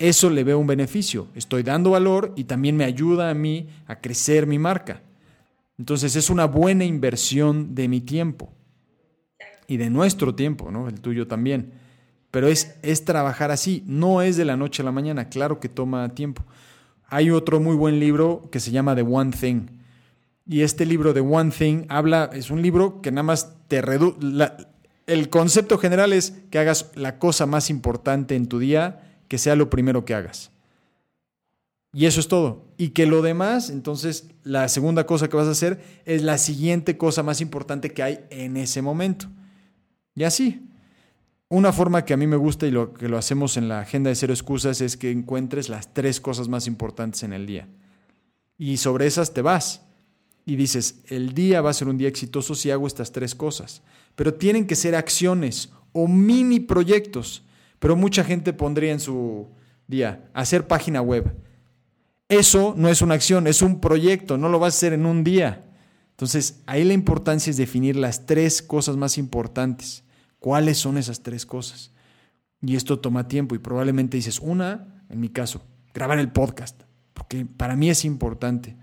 eso 0.00 0.30
le 0.30 0.44
veo 0.44 0.58
un 0.58 0.66
beneficio. 0.66 1.28
Estoy 1.34 1.62
dando 1.62 1.90
valor 1.90 2.32
y 2.34 2.44
también 2.44 2.74
me 2.74 2.84
ayuda 2.84 3.28
a 3.28 3.34
mí 3.34 3.68
a 3.86 4.00
crecer 4.00 4.46
mi 4.46 4.58
marca. 4.58 5.02
Entonces, 5.78 6.16
es 6.16 6.30
una 6.30 6.46
buena 6.46 6.84
inversión 6.84 7.74
de 7.74 7.86
mi 7.86 8.00
tiempo 8.00 8.50
y 9.66 9.76
de 9.76 9.90
nuestro 9.90 10.34
tiempo, 10.34 10.70
¿no? 10.70 10.88
El 10.88 11.02
tuyo 11.02 11.26
también. 11.26 11.74
Pero 12.30 12.48
es, 12.48 12.76
es 12.82 13.04
trabajar 13.04 13.50
así, 13.50 13.84
no 13.86 14.22
es 14.22 14.38
de 14.38 14.46
la 14.46 14.56
noche 14.56 14.80
a 14.80 14.86
la 14.86 14.92
mañana, 14.92 15.28
claro 15.28 15.60
que 15.60 15.68
toma 15.68 16.08
tiempo. 16.14 16.44
Hay 17.06 17.30
otro 17.30 17.60
muy 17.60 17.76
buen 17.76 18.00
libro 18.00 18.48
que 18.50 18.58
se 18.58 18.70
llama 18.70 18.94
The 18.94 19.02
One 19.02 19.32
Thing. 19.32 19.66
Y 20.46 20.62
este 20.62 20.86
libro 20.86 21.12
The 21.12 21.20
One 21.20 21.50
Thing 21.50 21.84
habla, 21.88 22.30
es 22.32 22.50
un 22.50 22.62
libro 22.62 23.02
que 23.02 23.12
nada 23.12 23.24
más 23.24 23.54
te 23.68 23.82
reduce. 23.82 24.18
El 25.06 25.28
concepto 25.28 25.76
general 25.76 26.14
es 26.14 26.32
que 26.50 26.58
hagas 26.58 26.90
la 26.94 27.18
cosa 27.18 27.44
más 27.44 27.68
importante 27.68 28.34
en 28.34 28.46
tu 28.46 28.58
día, 28.58 29.09
que 29.30 29.38
sea 29.38 29.54
lo 29.54 29.70
primero 29.70 30.04
que 30.04 30.12
hagas. 30.12 30.50
Y 31.92 32.06
eso 32.06 32.18
es 32.18 32.26
todo. 32.26 32.66
Y 32.76 32.88
que 32.88 33.06
lo 33.06 33.22
demás, 33.22 33.70
entonces, 33.70 34.26
la 34.42 34.68
segunda 34.68 35.06
cosa 35.06 35.28
que 35.28 35.36
vas 35.36 35.46
a 35.46 35.52
hacer 35.52 35.80
es 36.04 36.22
la 36.22 36.36
siguiente 36.36 36.98
cosa 36.98 37.22
más 37.22 37.40
importante 37.40 37.92
que 37.92 38.02
hay 38.02 38.20
en 38.30 38.56
ese 38.56 38.82
momento. 38.82 39.28
Y 40.16 40.24
así. 40.24 40.66
Una 41.48 41.72
forma 41.72 42.04
que 42.04 42.12
a 42.12 42.16
mí 42.16 42.26
me 42.26 42.36
gusta 42.36 42.66
y 42.66 42.72
lo 42.72 42.92
que 42.92 43.08
lo 43.08 43.18
hacemos 43.18 43.56
en 43.56 43.68
la 43.68 43.80
agenda 43.80 44.10
de 44.10 44.16
cero 44.16 44.32
excusas 44.32 44.80
es 44.80 44.96
que 44.96 45.12
encuentres 45.12 45.68
las 45.68 45.94
tres 45.94 46.20
cosas 46.20 46.48
más 46.48 46.66
importantes 46.66 47.22
en 47.22 47.32
el 47.32 47.46
día. 47.46 47.68
Y 48.58 48.78
sobre 48.78 49.06
esas 49.06 49.32
te 49.32 49.42
vas. 49.42 49.82
Y 50.44 50.56
dices, 50.56 51.02
el 51.06 51.34
día 51.34 51.60
va 51.60 51.70
a 51.70 51.74
ser 51.74 51.86
un 51.86 51.98
día 51.98 52.08
exitoso 52.08 52.56
si 52.56 52.72
hago 52.72 52.88
estas 52.88 53.12
tres 53.12 53.36
cosas. 53.36 53.82
Pero 54.16 54.34
tienen 54.34 54.66
que 54.66 54.74
ser 54.74 54.96
acciones 54.96 55.70
o 55.92 56.08
mini 56.08 56.58
proyectos. 56.58 57.44
Pero 57.80 57.96
mucha 57.96 58.22
gente 58.22 58.52
pondría 58.52 58.92
en 58.92 59.00
su 59.00 59.48
día 59.88 60.30
hacer 60.32 60.68
página 60.68 61.02
web. 61.02 61.34
Eso 62.28 62.74
no 62.76 62.88
es 62.88 63.02
una 63.02 63.14
acción, 63.14 63.48
es 63.48 63.60
un 63.60 63.80
proyecto, 63.80 64.38
no 64.38 64.48
lo 64.48 64.60
vas 64.60 64.74
a 64.74 64.76
hacer 64.76 64.92
en 64.92 65.04
un 65.04 65.24
día. 65.24 65.64
Entonces, 66.10 66.62
ahí 66.66 66.84
la 66.84 66.92
importancia 66.92 67.50
es 67.50 67.56
definir 67.56 67.96
las 67.96 68.26
tres 68.26 68.62
cosas 68.62 68.96
más 68.96 69.18
importantes. 69.18 70.04
¿Cuáles 70.38 70.78
son 70.78 70.96
esas 70.96 71.22
tres 71.22 71.44
cosas? 71.44 71.92
Y 72.62 72.76
esto 72.76 73.00
toma 73.00 73.26
tiempo 73.26 73.54
y 73.54 73.58
probablemente 73.58 74.16
dices, 74.16 74.38
una, 74.38 75.02
en 75.08 75.18
mi 75.18 75.30
caso, 75.30 75.62
grabar 75.94 76.18
el 76.18 76.30
podcast, 76.30 76.82
porque 77.14 77.46
para 77.46 77.74
mí 77.74 77.90
es 77.90 78.04
importante. 78.04 78.76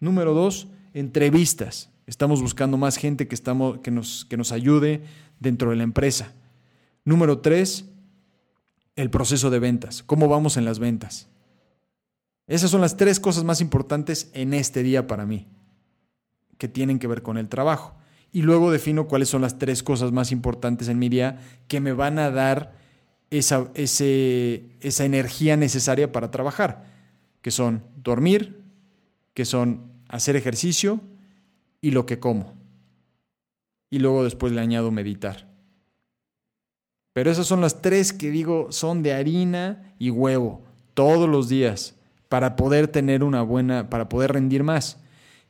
Número 0.00 0.32
dos, 0.32 0.68
entrevistas. 0.92 1.90
Estamos 2.06 2.40
buscando 2.40 2.76
más 2.76 2.96
gente 2.96 3.26
que, 3.26 3.34
estamos, 3.34 3.80
que, 3.80 3.90
nos, 3.90 4.24
que 4.24 4.36
nos 4.36 4.52
ayude 4.52 5.02
dentro 5.40 5.70
de 5.70 5.76
la 5.76 5.82
empresa. 5.82 6.32
Número 7.04 7.40
tres, 7.40 7.86
el 8.96 9.10
proceso 9.10 9.50
de 9.50 9.58
ventas. 9.58 10.02
¿Cómo 10.02 10.28
vamos 10.28 10.56
en 10.56 10.64
las 10.64 10.78
ventas? 10.78 11.28
Esas 12.46 12.70
son 12.70 12.80
las 12.80 12.96
tres 12.96 13.20
cosas 13.20 13.44
más 13.44 13.60
importantes 13.60 14.30
en 14.34 14.54
este 14.54 14.82
día 14.82 15.06
para 15.06 15.26
mí, 15.26 15.48
que 16.58 16.68
tienen 16.68 16.98
que 16.98 17.06
ver 17.06 17.22
con 17.22 17.38
el 17.38 17.48
trabajo 17.48 17.96
y 18.34 18.42
luego 18.42 18.72
defino 18.72 19.06
cuáles 19.06 19.28
son 19.28 19.42
las 19.42 19.58
tres 19.58 19.82
cosas 19.82 20.10
más 20.10 20.32
importantes 20.32 20.88
en 20.88 20.98
mi 20.98 21.08
día 21.08 21.38
que 21.68 21.80
me 21.80 21.92
van 21.92 22.18
a 22.18 22.30
dar 22.30 22.74
esa, 23.30 23.70
esa 23.74 25.04
energía 25.04 25.56
necesaria 25.56 26.10
para 26.10 26.32
trabajar, 26.32 26.84
que 27.42 27.52
son 27.52 27.84
dormir, 27.96 28.60
que 29.34 29.44
son 29.44 29.92
hacer 30.08 30.34
ejercicio 30.34 31.00
y 31.80 31.92
lo 31.92 32.06
que 32.06 32.18
como. 32.18 32.54
Y 33.88 34.00
luego 34.00 34.24
después 34.24 34.52
le 34.52 34.60
añado 34.60 34.90
meditar. 34.90 35.53
Pero 37.14 37.30
esas 37.30 37.46
son 37.46 37.62
las 37.62 37.80
tres 37.80 38.12
que 38.12 38.30
digo 38.30 38.66
son 38.70 39.02
de 39.02 39.14
harina 39.14 39.94
y 39.98 40.10
huevo 40.10 40.62
todos 40.92 41.28
los 41.28 41.48
días 41.48 41.94
para 42.28 42.56
poder 42.56 42.88
tener 42.88 43.24
una 43.24 43.40
buena, 43.40 43.88
para 43.88 44.08
poder 44.08 44.32
rendir 44.32 44.64
más. 44.64 44.98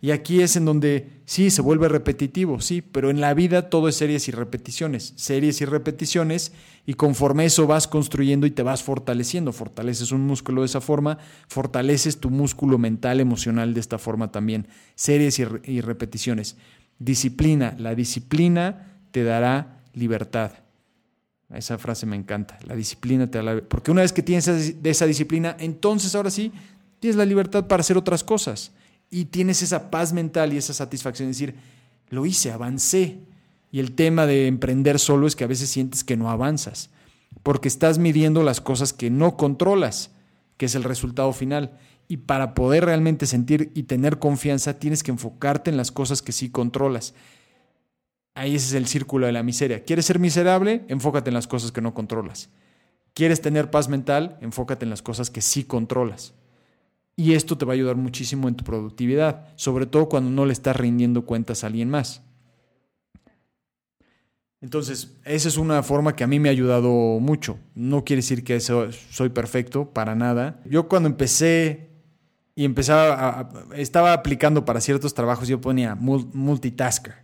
Y 0.04 0.10
aquí 0.10 0.42
es 0.42 0.54
en 0.56 0.66
donde 0.66 1.08
sí 1.24 1.48
se 1.48 1.62
vuelve 1.62 1.88
repetitivo, 1.88 2.60
sí, 2.60 2.82
pero 2.82 3.08
en 3.08 3.22
la 3.22 3.32
vida 3.32 3.70
todo 3.70 3.88
es 3.88 3.96
series 3.96 4.28
y 4.28 4.32
repeticiones, 4.32 5.14
series 5.16 5.62
y 5.62 5.64
repeticiones, 5.64 6.52
y 6.84 6.92
conforme 6.92 7.46
eso 7.46 7.66
vas 7.66 7.88
construyendo 7.88 8.46
y 8.46 8.50
te 8.50 8.62
vas 8.62 8.82
fortaleciendo, 8.82 9.50
fortaleces 9.54 10.12
un 10.12 10.26
músculo 10.26 10.60
de 10.60 10.66
esa 10.66 10.82
forma, 10.82 11.16
fortaleces 11.48 12.20
tu 12.20 12.28
músculo 12.28 12.76
mental, 12.76 13.18
emocional 13.18 13.72
de 13.72 13.80
esta 13.80 13.96
forma 13.96 14.30
también, 14.30 14.68
series 14.94 15.38
y, 15.38 15.80
repeticiones. 15.80 16.58
Disciplina, 16.98 17.74
la 17.78 17.94
disciplina 17.94 18.98
te 19.10 19.24
dará 19.24 19.80
libertad. 19.94 20.63
Esa 21.52 21.78
frase 21.78 22.06
me 22.06 22.16
encanta, 22.16 22.58
la 22.64 22.74
disciplina 22.74 23.30
te 23.30 23.38
dará, 23.38 23.60
porque 23.60 23.90
una 23.90 24.00
vez 24.00 24.12
que 24.12 24.22
tienes 24.22 24.48
esa 24.48 25.06
disciplina, 25.06 25.56
entonces 25.58 26.14
ahora 26.14 26.30
sí 26.30 26.52
tienes 27.00 27.16
la 27.16 27.24
libertad 27.24 27.66
para 27.66 27.82
hacer 27.82 27.96
otras 27.96 28.24
cosas 28.24 28.72
y 29.10 29.26
tienes 29.26 29.62
esa 29.62 29.90
paz 29.90 30.12
mental 30.12 30.52
y 30.52 30.56
esa 30.56 30.74
satisfacción 30.74 31.26
de 31.26 31.32
decir, 31.32 31.54
lo 32.08 32.26
hice, 32.26 32.50
avancé. 32.50 33.18
Y 33.70 33.80
el 33.80 33.92
tema 33.92 34.26
de 34.26 34.46
emprender 34.46 34.98
solo 34.98 35.26
es 35.26 35.36
que 35.36 35.44
a 35.44 35.48
veces 35.48 35.68
sientes 35.68 36.02
que 36.04 36.16
no 36.16 36.30
avanzas, 36.30 36.90
porque 37.42 37.68
estás 37.68 37.98
midiendo 37.98 38.42
las 38.42 38.60
cosas 38.60 38.92
que 38.92 39.10
no 39.10 39.36
controlas, 39.36 40.10
que 40.56 40.66
es 40.66 40.74
el 40.74 40.84
resultado 40.84 41.32
final. 41.32 41.78
Y 42.08 42.18
para 42.18 42.54
poder 42.54 42.84
realmente 42.84 43.26
sentir 43.26 43.70
y 43.74 43.84
tener 43.84 44.18
confianza, 44.18 44.78
tienes 44.78 45.02
que 45.02 45.10
enfocarte 45.10 45.70
en 45.70 45.76
las 45.76 45.90
cosas 45.90 46.22
que 46.22 46.32
sí 46.32 46.50
controlas. 46.50 47.14
Ahí 48.34 48.56
ese 48.56 48.66
es 48.66 48.74
el 48.74 48.86
círculo 48.86 49.26
de 49.26 49.32
la 49.32 49.42
miseria. 49.42 49.84
¿Quieres 49.84 50.06
ser 50.06 50.18
miserable? 50.18 50.84
Enfócate 50.88 51.30
en 51.30 51.34
las 51.34 51.46
cosas 51.46 51.70
que 51.70 51.80
no 51.80 51.94
controlas. 51.94 52.50
¿Quieres 53.14 53.40
tener 53.40 53.70
paz 53.70 53.88
mental? 53.88 54.38
Enfócate 54.40 54.84
en 54.84 54.90
las 54.90 55.02
cosas 55.02 55.30
que 55.30 55.40
sí 55.40 55.64
controlas. 55.64 56.34
Y 57.16 57.34
esto 57.34 57.56
te 57.56 57.64
va 57.64 57.72
a 57.72 57.74
ayudar 57.74 57.94
muchísimo 57.94 58.48
en 58.48 58.56
tu 58.56 58.64
productividad, 58.64 59.46
sobre 59.54 59.86
todo 59.86 60.08
cuando 60.08 60.30
no 60.30 60.46
le 60.46 60.52
estás 60.52 60.74
rindiendo 60.74 61.24
cuentas 61.24 61.62
a 61.62 61.68
alguien 61.68 61.88
más. 61.88 62.22
Entonces, 64.60 65.14
esa 65.24 65.46
es 65.46 65.56
una 65.56 65.84
forma 65.84 66.16
que 66.16 66.24
a 66.24 66.26
mí 66.26 66.40
me 66.40 66.48
ha 66.48 66.52
ayudado 66.52 66.90
mucho. 67.20 67.58
No 67.76 68.02
quiere 68.02 68.18
decir 68.18 68.42
que 68.42 68.58
soy 68.58 69.28
perfecto, 69.28 69.90
para 69.90 70.16
nada. 70.16 70.60
Yo 70.64 70.88
cuando 70.88 71.08
empecé 71.08 71.90
y 72.56 72.64
empezaba 72.64 73.50
estaba 73.76 74.12
aplicando 74.12 74.64
para 74.64 74.80
ciertos 74.80 75.14
trabajos, 75.14 75.46
yo 75.46 75.60
ponía 75.60 75.94
multitasker. 75.94 77.14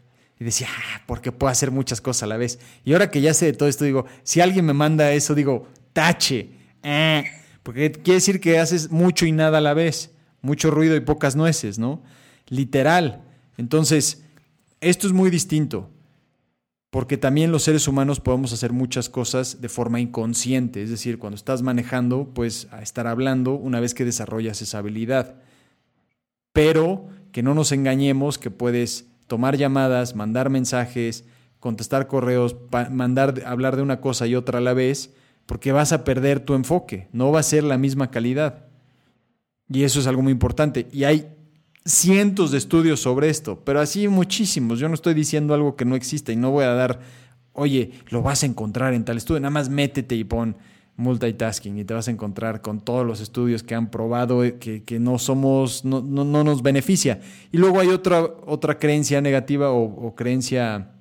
Y 0.41 0.45
decía, 0.45 0.69
ah, 0.71 1.03
porque 1.07 1.33
puedo 1.33 1.51
hacer 1.51 1.71
muchas 1.71 2.01
cosas 2.01 2.23
a 2.23 2.27
la 2.27 2.39
vez. 2.39 2.59
Y 2.83 2.95
ahora 2.95 3.11
que 3.11 3.21
ya 3.21 3.35
sé 3.35 3.45
de 3.45 3.53
todo 3.53 3.69
esto, 3.69 3.85
digo, 3.85 4.07
si 4.23 4.41
alguien 4.41 4.65
me 4.65 4.73
manda 4.73 5.13
eso, 5.13 5.35
digo, 5.35 5.69
tache. 5.93 6.49
Eh, 6.83 7.25
porque 7.63 7.93
quiere 7.93 8.15
decir 8.15 8.41
que 8.41 8.59
haces 8.59 8.91
mucho 8.91 9.27
y 9.27 9.33
nada 9.33 9.59
a 9.59 9.61
la 9.61 9.75
vez, 9.75 10.13
mucho 10.41 10.71
ruido 10.71 10.97
y 10.97 11.01
pocas 11.01 11.37
nueces, 11.37 11.79
¿no? 11.79 12.03
Literal. 12.49 13.23
Entonces, 13.59 14.25
esto 14.81 15.07
es 15.07 15.13
muy 15.13 15.29
distinto, 15.29 15.91
porque 16.89 17.19
también 17.19 17.53
los 17.53 17.65
seres 17.65 17.87
humanos 17.87 18.19
podemos 18.19 18.55
hacer 18.55 18.73
muchas 18.73 19.11
cosas 19.11 19.61
de 19.61 19.69
forma 19.69 20.01
inconsciente, 20.01 20.83
es 20.83 20.89
decir, 20.89 21.19
cuando 21.19 21.37
estás 21.37 21.61
manejando, 21.61 22.31
pues 22.33 22.67
a 22.71 22.81
estar 22.81 23.07
hablando 23.07 23.53
una 23.53 23.79
vez 23.79 23.93
que 23.93 24.07
desarrollas 24.07 24.63
esa 24.63 24.79
habilidad. 24.79 25.35
Pero 26.55 27.09
que 27.31 27.43
no 27.43 27.55
nos 27.55 27.73
engañemos 27.73 28.39
que 28.39 28.51
puedes 28.51 29.10
tomar 29.31 29.57
llamadas, 29.57 30.17
mandar 30.17 30.51
mensajes, 30.51 31.25
contestar 31.61 32.09
correos, 32.09 32.57
mandar 32.91 33.45
hablar 33.47 33.77
de 33.77 33.83
una 33.83 34.01
cosa 34.01 34.27
y 34.27 34.35
otra 34.35 34.59
a 34.59 34.61
la 34.61 34.75
vez 34.75 35.15
porque 35.47 35.71
vas 35.71 35.93
a 35.93 36.03
perder 36.03 36.41
tu 36.41 36.55
enfoque, 36.55 37.07
no 37.13 37.31
va 37.31 37.39
a 37.39 37.45
ser 37.45 37.63
la 37.63 37.79
misma 37.79 38.11
calidad. 38.11 38.67
Y 39.69 39.85
eso 39.85 40.01
es 40.01 40.09
algo 40.09 40.21
muy 40.21 40.33
importante. 40.33 40.89
Y 40.91 41.05
hay 41.05 41.29
cientos 41.85 42.51
de 42.51 42.59
estudios 42.59 42.99
sobre 42.99 43.31
esto, 43.31 43.63
pero 43.65 43.79
así 43.79 44.09
muchísimos. 44.09 44.81
Yo 44.81 44.89
no 44.89 44.95
estoy 44.95 45.15
diciendo 45.15 45.55
algo 45.55 45.77
que 45.77 45.85
no 45.85 45.95
exista 45.95 46.33
y 46.33 46.37
no 46.37 46.51
voy 46.51 46.65
a 46.65 46.75
dar, 46.75 46.99
oye, 47.53 47.93
lo 48.09 48.23
vas 48.23 48.43
a 48.43 48.47
encontrar 48.47 48.95
en 48.95 49.05
tal 49.05 49.17
estudio. 49.17 49.39
Nada 49.39 49.53
más 49.53 49.69
métete 49.69 50.17
y 50.17 50.25
pon 50.25 50.57
multitasking 51.01 51.79
y 51.79 51.85
te 51.85 51.95
vas 51.95 52.09
a 52.09 52.11
encontrar 52.11 52.61
con 52.61 52.81
todos 52.81 53.07
los 53.07 53.21
estudios 53.21 53.63
que 53.63 53.75
han 53.75 53.91
probado 53.91 54.43
que, 54.59 54.99
no 55.01 55.19
somos, 55.19 55.85
no, 55.85 56.01
no, 56.01 56.45
nos 56.45 56.63
beneficia. 56.63 57.21
Y 57.51 57.59
luego 57.59 57.81
hay 57.81 57.89
otra, 57.89 58.23
otra 58.23 58.79
creencia 58.79 59.21
negativa 59.21 59.71
o, 59.73 60.15
creencia 60.15 60.93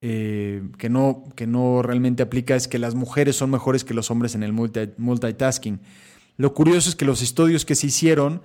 eh, 0.00 0.62
que, 0.78 0.90
no, 0.90 1.24
que 1.36 1.46
no 1.46 1.82
realmente 1.82 2.22
aplica 2.22 2.56
es 2.56 2.68
que 2.68 2.78
las 2.78 2.94
mujeres 2.94 3.36
son 3.36 3.50
mejores 3.50 3.84
que 3.84 3.94
los 3.94 4.10
hombres 4.10 4.34
en 4.34 4.42
el 4.42 4.52
multitasking. 4.52 5.80
Lo 6.36 6.54
curioso 6.54 6.90
es 6.90 6.96
que 6.96 7.04
los 7.04 7.22
estudios 7.22 7.64
que 7.64 7.74
se 7.74 7.86
hicieron 7.86 8.42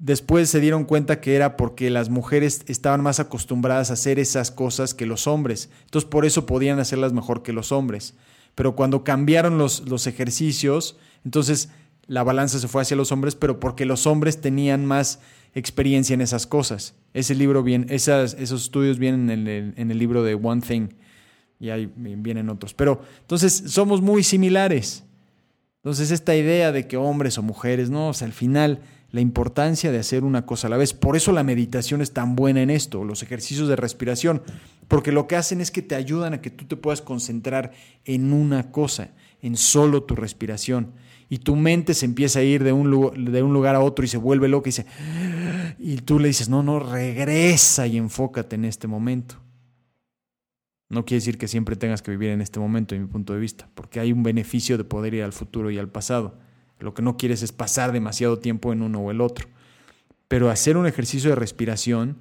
después 0.00 0.48
se 0.48 0.60
dieron 0.60 0.84
cuenta 0.84 1.20
que 1.20 1.36
era 1.36 1.56
porque 1.56 1.90
las 1.90 2.08
mujeres 2.08 2.62
estaban 2.66 3.02
más 3.02 3.20
acostumbradas 3.20 3.90
a 3.90 3.92
hacer 3.92 4.18
esas 4.18 4.50
cosas 4.50 4.94
que 4.94 5.06
los 5.06 5.26
hombres. 5.26 5.70
Entonces 5.84 6.08
por 6.10 6.24
eso 6.24 6.46
podían 6.46 6.80
hacerlas 6.80 7.12
mejor 7.12 7.42
que 7.42 7.52
los 7.52 7.70
hombres. 7.70 8.14
Pero 8.54 8.76
cuando 8.76 9.04
cambiaron 9.04 9.58
los, 9.58 9.88
los 9.88 10.06
ejercicios, 10.06 10.96
entonces 11.24 11.70
la 12.06 12.24
balanza 12.24 12.58
se 12.58 12.68
fue 12.68 12.82
hacia 12.82 12.96
los 12.96 13.12
hombres, 13.12 13.36
pero 13.36 13.60
porque 13.60 13.84
los 13.84 14.06
hombres 14.06 14.40
tenían 14.40 14.84
más 14.84 15.20
experiencia 15.54 16.14
en 16.14 16.20
esas 16.20 16.46
cosas. 16.46 16.94
Ese 17.14 17.34
libro 17.34 17.62
bien, 17.62 17.86
esas, 17.88 18.34
esos 18.34 18.64
estudios 18.64 18.98
vienen 18.98 19.30
en 19.30 19.46
el, 19.46 19.74
en 19.76 19.90
el 19.90 19.98
libro 19.98 20.22
de 20.22 20.34
One 20.34 20.60
Thing 20.60 20.88
y 21.60 21.70
ahí 21.70 21.92
vienen 21.94 22.48
otros. 22.48 22.74
Pero 22.74 23.02
entonces 23.20 23.64
somos 23.66 24.00
muy 24.00 24.22
similares. 24.24 25.04
Entonces 25.76 26.10
esta 26.10 26.34
idea 26.34 26.72
de 26.72 26.86
que 26.88 26.96
hombres 26.96 27.38
o 27.38 27.42
mujeres, 27.42 27.90
no, 27.90 28.08
al 28.08 28.32
final 28.32 28.80
la 29.12 29.20
importancia 29.20 29.90
de 29.90 29.98
hacer 29.98 30.24
una 30.24 30.46
cosa 30.46 30.66
a 30.66 30.70
la 30.70 30.76
vez. 30.76 30.94
Por 30.94 31.16
eso 31.16 31.32
la 31.32 31.42
meditación 31.42 32.00
es 32.00 32.12
tan 32.12 32.36
buena 32.36 32.62
en 32.62 32.70
esto, 32.70 33.04
los 33.04 33.22
ejercicios 33.22 33.68
de 33.68 33.76
respiración, 33.76 34.42
porque 34.88 35.12
lo 35.12 35.26
que 35.26 35.36
hacen 35.36 35.60
es 35.60 35.70
que 35.70 35.82
te 35.82 35.94
ayudan 35.94 36.34
a 36.34 36.40
que 36.40 36.50
tú 36.50 36.64
te 36.64 36.76
puedas 36.76 37.02
concentrar 37.02 37.72
en 38.04 38.32
una 38.32 38.70
cosa, 38.70 39.10
en 39.42 39.56
solo 39.56 40.02
tu 40.02 40.14
respiración. 40.14 40.92
Y 41.28 41.38
tu 41.38 41.54
mente 41.54 41.94
se 41.94 42.06
empieza 42.06 42.40
a 42.40 42.42
ir 42.42 42.64
de 42.64 42.72
un, 42.72 42.90
lugar, 42.90 43.76
a 43.76 43.80
otro 43.80 44.04
y 44.04 44.08
se 44.08 44.16
vuelve 44.16 44.48
loca 44.48 44.68
y 44.68 44.72
dice, 44.72 44.86
y 45.78 45.96
tú 45.98 46.18
le 46.18 46.28
dices, 46.28 46.48
no, 46.48 46.64
no, 46.64 46.80
regresa 46.80 47.86
y 47.86 47.98
enfócate 47.98 48.56
en 48.56 48.64
este 48.64 48.88
momento. 48.88 49.36
No 50.88 51.04
quiere 51.04 51.20
decir 51.20 51.38
que 51.38 51.46
siempre 51.46 51.76
tengas 51.76 52.02
que 52.02 52.10
vivir 52.10 52.30
en 52.30 52.40
este 52.40 52.58
momento, 52.58 52.96
en 52.96 53.02
mi 53.02 53.06
punto 53.06 53.32
de 53.32 53.38
vista, 53.38 53.68
porque 53.76 54.00
hay 54.00 54.12
un 54.12 54.24
beneficio 54.24 54.76
de 54.76 54.82
poder 54.82 55.14
ir 55.14 55.22
al 55.22 55.32
futuro 55.32 55.70
y 55.70 55.78
al 55.78 55.88
pasado. 55.88 56.36
Lo 56.80 56.94
que 56.94 57.02
no 57.02 57.16
quieres 57.16 57.42
es 57.42 57.52
pasar 57.52 57.92
demasiado 57.92 58.38
tiempo 58.38 58.72
en 58.72 58.82
uno 58.82 59.00
o 59.00 59.10
el 59.10 59.20
otro. 59.20 59.48
Pero 60.28 60.50
hacer 60.50 60.76
un 60.76 60.86
ejercicio 60.86 61.30
de 61.30 61.36
respiración, 61.36 62.18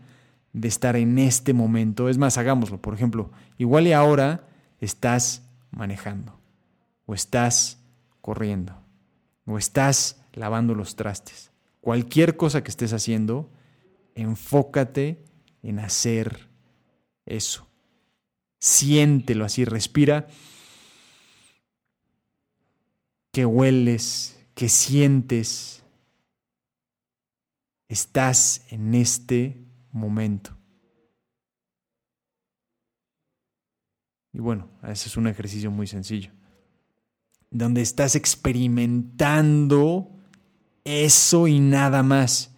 de 0.54 0.68
estar 0.68 0.96
en 0.96 1.20
este 1.20 1.54
momento, 1.54 2.10
es 2.10 2.18
más, 2.18 2.38
hagámoslo. 2.38 2.82
Por 2.82 2.94
ejemplo, 2.94 3.32
igual 3.58 3.88
y 3.88 3.94
ahora 3.94 4.48
estás 4.80 5.44
manejando, 5.72 6.40
o 7.06 7.14
estás 7.14 7.80
corriendo, 8.22 8.76
o 9.46 9.58
estás 9.58 10.24
lavando 10.34 10.76
los 10.76 10.96
trastes. 10.96 11.52
Cualquier 11.82 12.36
cosa 12.36 12.64
que 12.64 12.72
estés 12.72 12.94
haciendo, 12.94 13.50
enfócate 14.16 15.24
en 15.64 15.80
hacer 15.80 16.50
eso. 17.26 17.68
Siéntelo 18.60 19.46
así, 19.46 19.66
respira. 19.66 20.28
Que 23.32 23.46
hueles, 23.46 24.39
que 24.60 24.68
sientes. 24.68 25.86
Estás 27.88 28.66
en 28.70 28.94
este 28.94 29.56
momento. 29.94 30.52
Y 34.34 34.40
bueno, 34.40 34.68
ese 34.84 35.08
es 35.08 35.16
un 35.16 35.28
ejercicio 35.28 35.72
muy 35.72 35.88
sencillo. 35.88 36.34
Donde 37.50 37.82
estás 37.82 38.16
experimentando 38.16 40.12
eso 40.84 41.48
y 41.48 41.62
nada 41.62 42.04
más. 42.04 42.54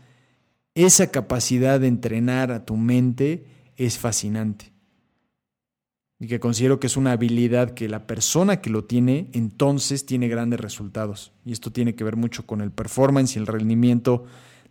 Esa 0.73 1.11
capacidad 1.11 1.79
de 1.79 1.85
entrenar 1.87 2.51
a 2.51 2.65
tu 2.65 2.77
mente 2.77 3.45
es 3.75 3.99
fascinante 3.99 4.70
y 6.21 6.27
que 6.27 6.39
considero 6.39 6.79
que 6.79 6.85
es 6.85 6.97
una 6.97 7.13
habilidad 7.13 7.71
que 7.71 7.89
la 7.89 8.05
persona 8.05 8.61
que 8.61 8.69
lo 8.69 8.83
tiene 8.83 9.31
entonces 9.33 10.05
tiene 10.05 10.27
grandes 10.27 10.59
resultados. 10.59 11.33
Y 11.45 11.51
esto 11.51 11.71
tiene 11.71 11.95
que 11.95 12.03
ver 12.03 12.15
mucho 12.15 12.45
con 12.45 12.61
el 12.61 12.69
performance 12.69 13.35
y 13.35 13.39
el 13.39 13.47
rendimiento 13.47 14.25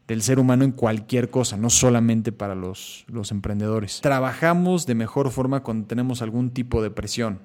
del 0.07 0.23
ser 0.23 0.39
humano 0.39 0.63
en 0.63 0.71
cualquier 0.71 1.29
cosa, 1.29 1.57
no 1.57 1.69
solamente 1.69 2.31
para 2.31 2.55
los, 2.55 3.05
los 3.09 3.33
emprendedores. 3.33 4.01
Trabajamos 4.01 4.87
de 4.87 4.95
mejor 4.95 5.33
forma 5.33 5.65
cuando 5.65 5.89
tenemos 5.89 6.23
algún 6.23 6.51
tipo 6.51 6.85
de 6.85 6.93
presión. 6.93 7.41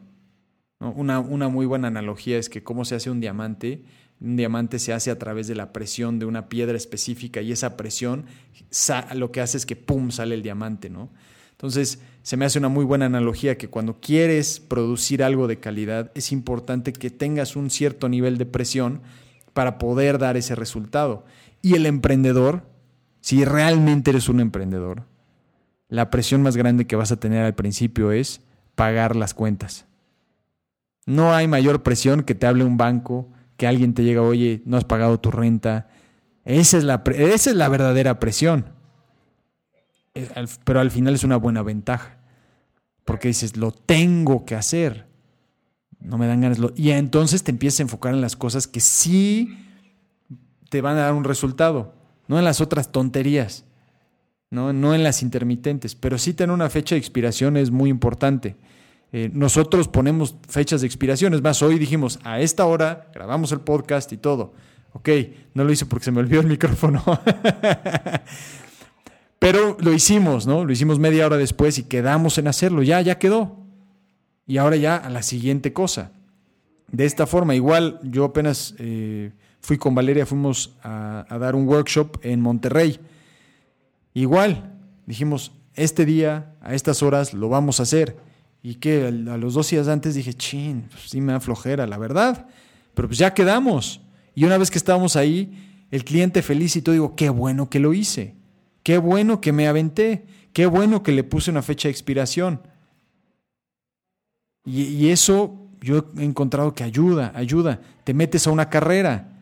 Una, 0.79 1.19
una 1.19 1.47
muy 1.49 1.65
buena 1.65 1.87
analogía 1.87 2.37
es 2.37 2.47
que 2.47 2.61
cómo 2.61 2.85
se 2.85 2.93
hace 2.93 3.09
un 3.09 3.19
diamante. 3.19 3.85
Un 4.21 4.35
diamante 4.35 4.77
se 4.77 4.93
hace 4.93 5.09
a 5.09 5.17
través 5.17 5.47
de 5.47 5.55
la 5.55 5.73
presión 5.73 6.19
de 6.19 6.27
una 6.27 6.47
piedra 6.47 6.77
específica 6.77 7.41
y 7.41 7.51
esa 7.51 7.75
presión 7.75 8.25
lo 9.15 9.31
que 9.31 9.41
hace 9.41 9.57
es 9.57 9.65
que 9.65 9.75
¡pum! 9.75 10.11
sale 10.11 10.35
el 10.35 10.43
diamante, 10.43 10.91
¿no? 10.91 11.09
Entonces, 11.55 11.99
se 12.21 12.35
me 12.35 12.43
hace 12.43 12.59
una 12.59 12.67
muy 12.67 12.83
buena 12.83 13.05
analogía 13.05 13.57
que 13.57 13.69
cuando 13.69 14.01
quieres 14.01 14.59
producir 14.59 15.23
algo 15.23 15.47
de 15.47 15.57
calidad, 15.57 16.11
es 16.13 16.33
importante 16.33 16.91
que 16.91 17.09
tengas 17.09 17.55
un 17.55 17.69
cierto 17.69 18.09
nivel 18.09 18.37
de 18.37 18.45
presión 18.45 19.01
para 19.53 19.77
poder 19.77 20.17
dar 20.17 20.35
ese 20.35 20.53
resultado. 20.53 21.23
Y 21.61 21.75
el 21.75 21.85
emprendedor, 21.85 22.63
si 23.21 23.45
realmente 23.45 24.11
eres 24.11 24.27
un 24.27 24.41
emprendedor, 24.41 25.03
la 25.87 26.09
presión 26.09 26.41
más 26.41 26.57
grande 26.57 26.87
que 26.87 26.97
vas 26.97 27.13
a 27.13 27.19
tener 27.21 27.45
al 27.45 27.55
principio 27.55 28.11
es 28.11 28.41
pagar 28.75 29.15
las 29.15 29.33
cuentas. 29.33 29.85
No 31.05 31.33
hay 31.33 31.47
mayor 31.47 31.83
presión 31.83 32.23
que 32.23 32.35
te 32.35 32.47
hable 32.47 32.65
un 32.65 32.75
banco, 32.75 33.29
que 33.55 33.65
alguien 33.65 33.93
te 33.93 34.03
llega, 34.03 34.21
oye, 34.21 34.61
no 34.65 34.75
has 34.75 34.83
pagado 34.83 35.21
tu 35.21 35.31
renta. 35.31 35.87
Esa 36.43 36.77
es 36.77 36.83
la, 36.83 37.01
esa 37.15 37.49
es 37.49 37.55
la 37.55 37.69
verdadera 37.69 38.19
presión. 38.19 38.74
Pero 40.63 40.79
al 40.79 40.91
final 40.91 41.13
es 41.13 41.23
una 41.23 41.37
buena 41.37 41.61
ventaja. 41.61 42.17
Porque 43.03 43.27
dices, 43.27 43.57
lo 43.57 43.71
tengo 43.71 44.45
que 44.45 44.55
hacer. 44.55 45.05
No 45.99 46.17
me 46.17 46.27
dan 46.27 46.41
ganas. 46.41 46.59
Y 46.75 46.91
entonces 46.91 47.43
te 47.43 47.51
empiezas 47.51 47.79
a 47.81 47.83
enfocar 47.83 48.13
en 48.13 48.21
las 48.21 48.35
cosas 48.35 48.67
que 48.67 48.79
sí 48.79 49.57
te 50.69 50.81
van 50.81 50.97
a 50.97 51.01
dar 51.01 51.13
un 51.13 51.23
resultado, 51.23 51.93
no 52.27 52.37
en 52.37 52.43
las 52.43 52.61
otras 52.61 52.91
tonterías, 52.91 53.65
no, 54.49 54.73
no 54.73 54.93
en 54.93 55.03
las 55.03 55.21
intermitentes, 55.21 55.95
pero 55.95 56.17
sí 56.17 56.33
tener 56.33 56.53
una 56.53 56.69
fecha 56.69 56.95
de 56.95 56.99
expiración 56.99 57.57
es 57.57 57.71
muy 57.71 57.89
importante. 57.89 58.55
Eh, 59.11 59.29
nosotros 59.31 59.87
ponemos 59.87 60.35
fechas 60.49 60.81
de 60.81 60.87
expiración, 60.87 61.33
es 61.33 61.41
más, 61.41 61.61
hoy 61.61 61.79
dijimos, 61.79 62.19
a 62.23 62.39
esta 62.41 62.65
hora 62.65 63.09
grabamos 63.13 63.51
el 63.51 63.61
podcast 63.61 64.11
y 64.11 64.17
todo. 64.17 64.53
Ok, 64.93 65.09
no 65.53 65.63
lo 65.63 65.71
hice 65.71 65.85
porque 65.85 66.05
se 66.05 66.11
me 66.11 66.19
olvidó 66.19 66.41
el 66.41 66.47
micrófono. 66.47 67.03
Pero 69.39 69.77
lo 69.79 69.93
hicimos, 69.93 70.47
¿no? 70.47 70.65
Lo 70.65 70.71
hicimos 70.71 70.99
media 70.99 71.25
hora 71.25 71.37
después 71.37 71.77
y 71.77 71.83
quedamos 71.83 72.37
en 72.37 72.47
hacerlo. 72.47 72.83
Ya, 72.83 73.01
ya 73.01 73.19
quedó. 73.19 73.57
Y 74.47 74.57
ahora 74.57 74.75
ya 74.75 74.95
a 74.95 75.09
la 75.09 75.23
siguiente 75.23 75.73
cosa. 75.73 76.11
De 76.91 77.05
esta 77.05 77.25
forma, 77.25 77.55
igual 77.55 77.99
yo 78.03 78.25
apenas 78.25 78.75
eh, 78.77 79.31
fui 79.59 79.77
con 79.77 79.95
Valeria, 79.95 80.25
fuimos 80.25 80.75
a, 80.83 81.25
dar 81.39 81.55
un 81.55 81.67
workshop 81.67 82.19
en 82.21 82.41
Monterrey. 82.41 82.99
Igual, 84.13 84.73
dijimos, 85.05 85.51
este 85.73 86.05
día, 86.05 86.53
a 86.61 86.73
estas 86.73 87.03
horas, 87.03 87.33
lo 87.33 87.49
vamos 87.49 87.79
a 87.79 87.83
hacer. 87.83 88.15
Y 88.61 88.75
que 88.75 89.07
a 89.07 89.11
los 89.11 89.53
dos 89.55 89.69
días 89.69 89.87
antes 89.87 90.15
dije, 90.15 90.33
chin, 90.33 90.85
pues 90.89 91.09
sí 91.09 91.21
me 91.21 91.33
da 91.33 91.39
flojera, 91.39 91.85
la 91.85 91.97
verdad. 91.97 92.47
Pero 92.93 93.07
pues 93.07 93.19
ya 93.19 93.33
quedamos. 93.33 94.01
Y 94.33 94.45
una 94.45 94.57
vez 94.57 94.71
que 94.71 94.77
estábamos 94.77 95.15
ahí, 95.15 95.85
el 95.91 96.03
cliente 96.03 96.41
feliz 96.41 96.75
y 96.75 96.81
todo, 96.81 96.93
digo, 96.93 97.15
qué 97.15 97.29
bueno 97.29 97.69
que 97.69 97.79
lo 97.79 97.93
hice. 97.93 98.35
Qué 98.85 98.99
bueno 98.99 99.41
que 99.41 99.51
me 99.51 99.67
aventé, 99.67 100.27
qué 100.53 100.67
bueno 100.67 101.01
que 101.01 101.11
le 101.11 101.23
puse 101.23 101.49
una 101.49 101.63
fecha 101.63 101.87
de 101.87 101.91
expiración. 101.91 102.61
Y, 104.63 105.09
eso 105.09 105.71
yo 105.81 106.11
he 106.19 106.23
encontrado 106.23 106.75
que 106.75 106.83
ayuda, 106.83 107.31
ayuda. 107.33 107.81
Te 108.03 108.13
metes 108.13 108.45
a 108.45 108.51
una 108.51 108.69
carrera, 108.69 109.41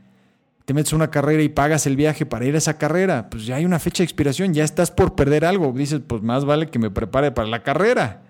te 0.63 0.73
metes 0.73 0.93
a 0.93 0.95
una 0.95 1.11
carrera 1.11 1.43
y 1.43 1.49
pagas 1.49 1.85
el 1.87 1.97
viaje 1.97 2.25
para 2.25 2.45
ir 2.45 2.55
a 2.55 2.59
esa 2.59 2.77
carrera, 2.77 3.29
pues 3.29 3.45
ya 3.45 3.57
hay 3.57 3.65
una 3.65 3.79
fecha 3.79 3.97
de 3.97 4.05
expiración, 4.05 4.53
ya 4.53 4.63
estás 4.63 4.91
por 4.91 5.13
perder 5.13 5.43
algo. 5.43 5.73
Dices, 5.73 5.99
pues 6.07 6.21
más 6.21 6.45
vale 6.45 6.69
que 6.69 6.79
me 6.79 6.89
prepare 6.89 7.33
para 7.33 7.49
la 7.49 7.63
carrera. 7.63 8.21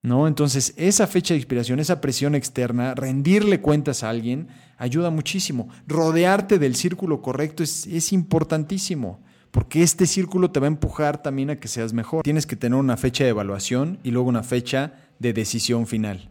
¿No? 0.00 0.28
Entonces, 0.28 0.74
esa 0.76 1.08
fecha 1.08 1.34
de 1.34 1.38
expiración, 1.38 1.80
esa 1.80 2.00
presión 2.00 2.36
externa, 2.36 2.94
rendirle 2.94 3.60
cuentas 3.60 4.04
a 4.04 4.10
alguien, 4.10 4.46
ayuda 4.78 5.10
muchísimo. 5.10 5.68
Rodearte 5.88 6.60
del 6.60 6.76
círculo 6.76 7.20
correcto 7.20 7.64
es, 7.64 7.88
es 7.88 8.12
importantísimo 8.12 9.18
porque 9.50 9.82
este 9.82 10.06
círculo 10.06 10.50
te 10.50 10.60
va 10.60 10.66
a 10.66 10.68
empujar 10.68 11.22
también 11.22 11.50
a 11.50 11.56
que 11.56 11.68
seas 11.68 11.92
mejor. 11.92 12.22
Tienes 12.22 12.46
que 12.46 12.56
tener 12.56 12.78
una 12.78 12.96
fecha 12.96 13.24
de 13.24 13.30
evaluación 13.30 13.98
y 14.04 14.10
luego 14.10 14.28
una 14.28 14.42
fecha 14.42 14.94
de 15.18 15.32
decisión 15.32 15.86
final. 15.86 16.30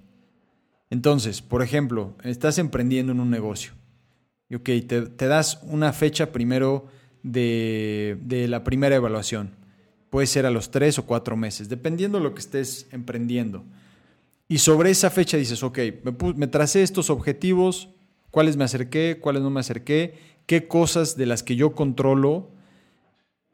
Entonces, 0.90 1.42
por 1.42 1.62
ejemplo, 1.62 2.16
estás 2.24 2.58
emprendiendo 2.58 3.12
en 3.12 3.20
un 3.20 3.30
negocio. 3.30 3.74
Y 4.50 4.58
te, 4.58 5.02
das 5.02 5.60
una 5.64 5.94
fecha 5.94 6.32
primero 6.32 6.88
de, 7.22 8.18
de, 8.22 8.48
la 8.48 8.64
primera 8.64 8.96
evaluación. 8.96 9.52
Puede 10.10 10.26
ser 10.26 10.48
a 10.48 10.50
los 10.50 10.72
tres 10.72 10.98
o 10.98 11.06
cuatro 11.06 11.38
meses, 11.38 11.70
dependiendo 11.70 12.18
de 12.18 12.24
lo 12.24 12.34
que 12.34 12.40
estés 12.40 12.88
emprendiendo. 12.92 13.64
Y 14.48 14.58
sobre 14.58 14.90
esa 14.90 15.12
fecha 15.12 15.38
dices, 15.38 15.62
ok, 15.62 15.78
me, 16.04 16.34
me 16.36 16.48
tracé 16.48 16.82
estos 16.82 17.12
objetivos, 17.12 17.90
cuáles 18.32 18.58
me 18.58 18.64
acerqué, 18.64 19.20
cuáles 19.22 19.44
no 19.44 19.52
me 19.52 19.60
acerqué, 19.60 20.16
qué 20.48 20.68
cosas 20.68 21.16
de 21.16 21.28
las 21.28 21.44
que 21.44 21.56
yo 21.56 21.76
controlo 21.76 22.50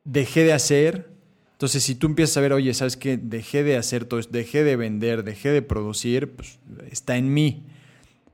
dejé 0.06 0.46
de 0.46 0.54
hacer. 0.54 1.10
Entonces, 1.52 1.84
si 1.84 1.96
tú 1.96 2.08
empiezas 2.08 2.38
a 2.38 2.41
ver, 2.41 2.54
oye, 2.54 2.74
¿sabes 2.74 2.96
qué? 2.96 3.18
Dejé 3.18 3.63
de 3.63 3.76
hacer 3.76 4.06
todo 4.06 4.20
esto, 4.20 4.32
dejé 4.32 4.63
de 4.63 4.76
vender, 4.78 5.24
dejé 5.24 5.50
de 5.50 5.62
producir, 5.62 6.32
pues 6.32 6.60
está 6.89 7.18
en 7.18 7.34
mí. 7.34 7.65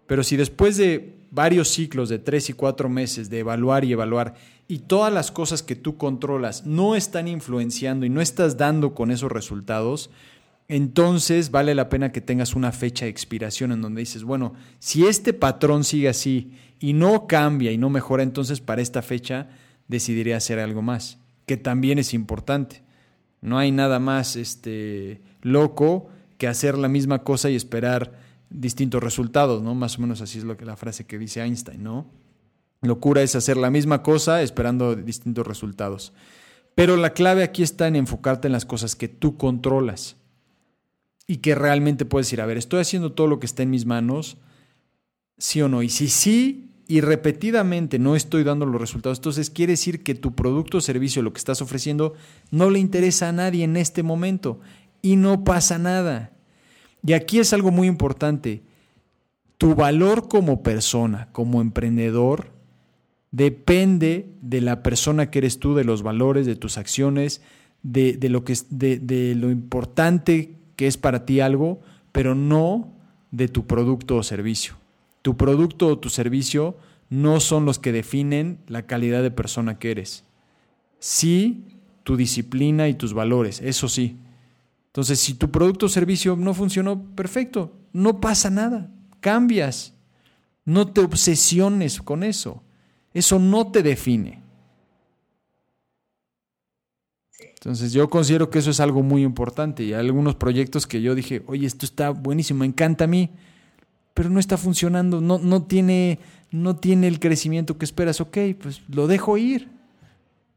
Pero 0.06 0.24
si 0.24 0.38
después 0.38 0.78
de 0.78 1.16
varios 1.32 1.70
ciclos 1.70 2.10
de 2.10 2.20
tres 2.20 2.50
y 2.50 2.54
cuatro 2.54 2.90
meses 2.90 3.30
de 3.30 3.40
evaluar 3.40 3.86
y 3.86 3.94
evaluar 3.94 4.36
y 4.68 4.80
todas 4.80 5.12
las 5.12 5.32
cosas 5.32 5.64
que 5.64 5.76
tú 5.76 5.98
controlas 5.98 6.66
no 6.66 6.96
están 6.96 7.28
influenciando 7.28 8.06
y 8.06 8.10
no 8.10 8.22
estás 8.22 8.58
dando 8.58 8.94
con 8.94 9.12
esos 9.12 9.32
resultados, 9.32 10.10
entonces 10.68 11.52
vale 11.52 11.74
la 11.74 11.90
pena 11.90 12.12
que 12.12 12.22
tengas 12.22 12.56
una 12.56 12.72
fecha 12.72 13.06
de 13.06 13.12
expiración 13.12 13.72
en 13.72 13.82
donde 13.82 14.02
dices, 14.02 14.24
bueno, 14.24 14.54
si 14.80 15.06
este 15.06 15.34
patrón 15.34 15.84
sigue 15.84 16.10
así 16.10 16.54
y 16.80 16.94
no 16.94 17.28
cambia 17.28 17.72
y 17.72 17.78
no 17.78 17.90
mejora, 17.90 18.24
entonces 18.24 18.60
para 18.60 18.82
esta 18.82 19.02
fecha 19.02 19.50
decidiré 19.88 20.34
hacer 20.34 20.60
algo 20.60 20.82
más, 20.82 21.18
que 21.52 21.58
también 21.58 22.00
es 22.00 22.14
importante. 22.14 22.82
No 23.42 23.58
hay 23.58 23.74
nada 23.74 24.00
más 24.00 24.38
este, 24.38 25.22
loco 25.42 26.08
que 26.38 26.48
hacer 26.48 26.78
la 26.78 26.88
misma 26.88 27.26
cosa 27.26 27.50
y 27.50 27.58
esperar 27.58 28.14
distintos 28.50 29.04
resultados, 29.04 29.62
¿no? 29.62 29.76
Más 29.76 29.98
o 29.98 30.02
menos 30.02 30.22
así 30.22 30.38
es 30.38 30.46
lo 30.46 30.56
que 30.56 30.64
la 30.64 30.78
frase 30.78 31.06
que 31.06 31.20
dice 31.20 31.42
Einstein, 31.42 31.84
¿no? 31.84 32.06
Locura 32.82 33.22
es 33.22 33.36
hacer 33.36 33.58
la 33.58 33.70
misma 33.70 34.02
cosa 34.02 34.42
esperando 34.42 34.96
distintos 34.96 35.46
resultados. 35.46 36.14
Pero 36.74 36.96
la 36.96 37.12
clave 37.12 37.44
aquí 37.44 37.64
está 37.64 37.90
en 37.90 37.98
enfocarte 37.98 38.48
en 38.48 38.54
las 38.54 38.64
cosas 38.64 38.96
que 38.96 39.10
tú 39.10 39.36
controlas 39.36 40.16
y 41.28 41.40
que 41.40 41.54
realmente 41.54 42.06
puedes 42.06 42.28
decir, 42.28 42.40
a 42.40 42.46
ver, 42.46 42.56
estoy 42.56 42.80
haciendo 42.80 43.12
todo 43.12 43.28
lo 43.28 43.42
que 43.42 43.46
está 43.46 43.62
en 43.62 43.72
mis 43.72 43.86
manos, 43.86 44.38
sí 45.38 45.62
o 45.62 45.68
no. 45.68 45.84
Y 45.84 45.90
si 45.90 46.08
sí 46.08 46.71
y 46.92 47.00
repetidamente 47.00 48.00
no 48.00 48.18
estoy 48.18 48.44
dando 48.44 48.66
los 48.66 48.82
resultados, 48.82 49.20
entonces 49.20 49.50
quiere 49.50 49.72
decir 49.72 50.04
que 50.04 50.14
tu 50.14 50.36
producto 50.36 50.80
o 50.80 50.82
servicio, 50.82 51.22
lo 51.22 51.32
que 51.32 51.38
estás 51.38 51.62
ofreciendo, 51.62 52.16
no 52.52 52.70
le 52.70 52.80
interesa 52.80 53.30
a 53.30 53.32
nadie 53.32 53.64
en 53.64 53.78
este 53.78 54.04
momento 54.04 54.60
y 55.02 55.16
no 55.16 55.46
pasa 55.46 55.78
nada. 55.78 56.34
Y 57.02 57.14
aquí 57.14 57.40
es 57.40 57.54
algo 57.54 57.72
muy 57.72 57.88
importante. 57.88 58.62
Tu 59.58 59.74
valor 59.74 60.28
como 60.28 60.64
persona, 60.64 61.30
como 61.32 61.62
emprendedor, 61.62 62.52
depende 63.32 64.28
de 64.42 64.60
la 64.60 64.84
persona 64.84 65.32
que 65.32 65.40
eres 65.40 65.60
tú, 65.60 65.76
de 65.76 65.86
los 65.86 66.04
valores, 66.04 66.46
de 66.46 66.58
tus 66.58 66.78
acciones, 66.78 67.42
de, 67.84 68.18
lo, 68.28 68.44
que, 68.44 68.58
de, 68.70 69.34
lo 69.36 69.50
importante 69.50 70.58
que 70.76 70.88
es 70.88 70.98
para 70.98 71.26
ti 71.26 71.40
algo, 71.40 71.80
pero 72.12 72.36
no 72.36 72.92
de 73.32 73.48
tu 73.48 73.66
producto 73.66 74.18
o 74.18 74.24
servicio. 74.24 74.81
Tu 75.22 75.38
producto 75.38 75.88
o 75.88 76.00
tu 76.00 76.10
servicio 76.10 76.78
no 77.10 77.40
son 77.40 77.66
los 77.66 77.80
que 77.80 77.92
definen 77.92 78.60
la 78.68 78.88
calidad 78.88 79.22
de 79.22 79.32
persona 79.32 79.78
que 79.78 79.92
eres. 79.92 80.24
Sí, 81.00 81.66
tu 82.04 82.16
disciplina 82.16 82.88
y 82.88 82.94
tus 82.94 83.14
valores, 83.14 83.62
eso 83.62 83.88
sí. 83.88 84.18
Entonces, 84.88 85.20
si 85.20 85.36
tu 85.36 85.52
producto 85.52 85.86
o 85.86 85.90
servicio 85.90 86.36
no 86.36 86.54
funcionó, 86.54 87.02
perfecto, 87.16 87.74
no 87.94 88.20
pasa 88.20 88.50
nada, 88.50 88.90
cambias. 89.20 89.94
No 90.66 90.88
te 90.88 91.02
obsesiones 91.02 92.02
con 92.02 92.24
eso. 92.24 92.62
Eso 93.14 93.40
no 93.40 93.72
te 93.72 93.84
define. 93.84 94.42
Entonces 97.64 97.94
yo 97.94 98.10
considero 98.10 98.50
que 98.50 98.60
eso 98.60 98.72
es 98.72 98.80
algo 98.80 99.04
muy 99.04 99.24
importante 99.24 99.84
y 99.84 99.94
hay 99.94 100.00
algunos 100.00 100.36
proyectos 100.36 100.88
que 100.88 101.02
yo 101.02 101.14
dije, 101.14 101.44
oye, 101.46 101.68
esto 101.68 101.86
está 101.86 102.10
buenísimo, 102.10 102.62
me 102.62 102.66
encanta 102.66 103.04
a 103.04 103.08
mí, 103.08 103.30
pero 104.14 104.30
no 104.30 104.40
está 104.40 104.58
funcionando, 104.58 105.22
no, 105.22 105.38
no, 105.40 105.64
tiene, 105.64 106.20
no 106.52 106.76
tiene 106.76 107.08
el 107.08 107.20
crecimiento 107.20 107.78
que 107.78 107.86
esperas, 107.86 108.22
ok, 108.22 108.38
pues 108.62 108.82
lo 108.90 109.08
dejo 109.08 109.38
ir, 109.38 109.70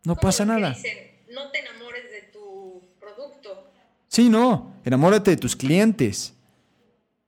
no 0.04 0.16
pasa 0.16 0.44
nada. 0.44 0.70
Dicen, 0.70 0.92
no 1.32 1.50
te 1.50 1.60
enamores 1.60 2.02
de 2.10 2.30
tu 2.32 2.82
producto. 3.00 3.70
Sí, 4.08 4.28
no, 4.28 4.72
enamórate 4.84 5.30
de 5.30 5.36
tus 5.36 5.56
clientes, 5.56 6.34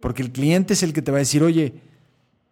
porque 0.01 0.23
el 0.23 0.33
cliente 0.33 0.75
es 0.75 0.83
el 0.83 0.93
que 0.93 1.03
te 1.03 1.11
va 1.11 1.19
a 1.19 1.21
decir, 1.21 1.43
oye, 1.43 1.75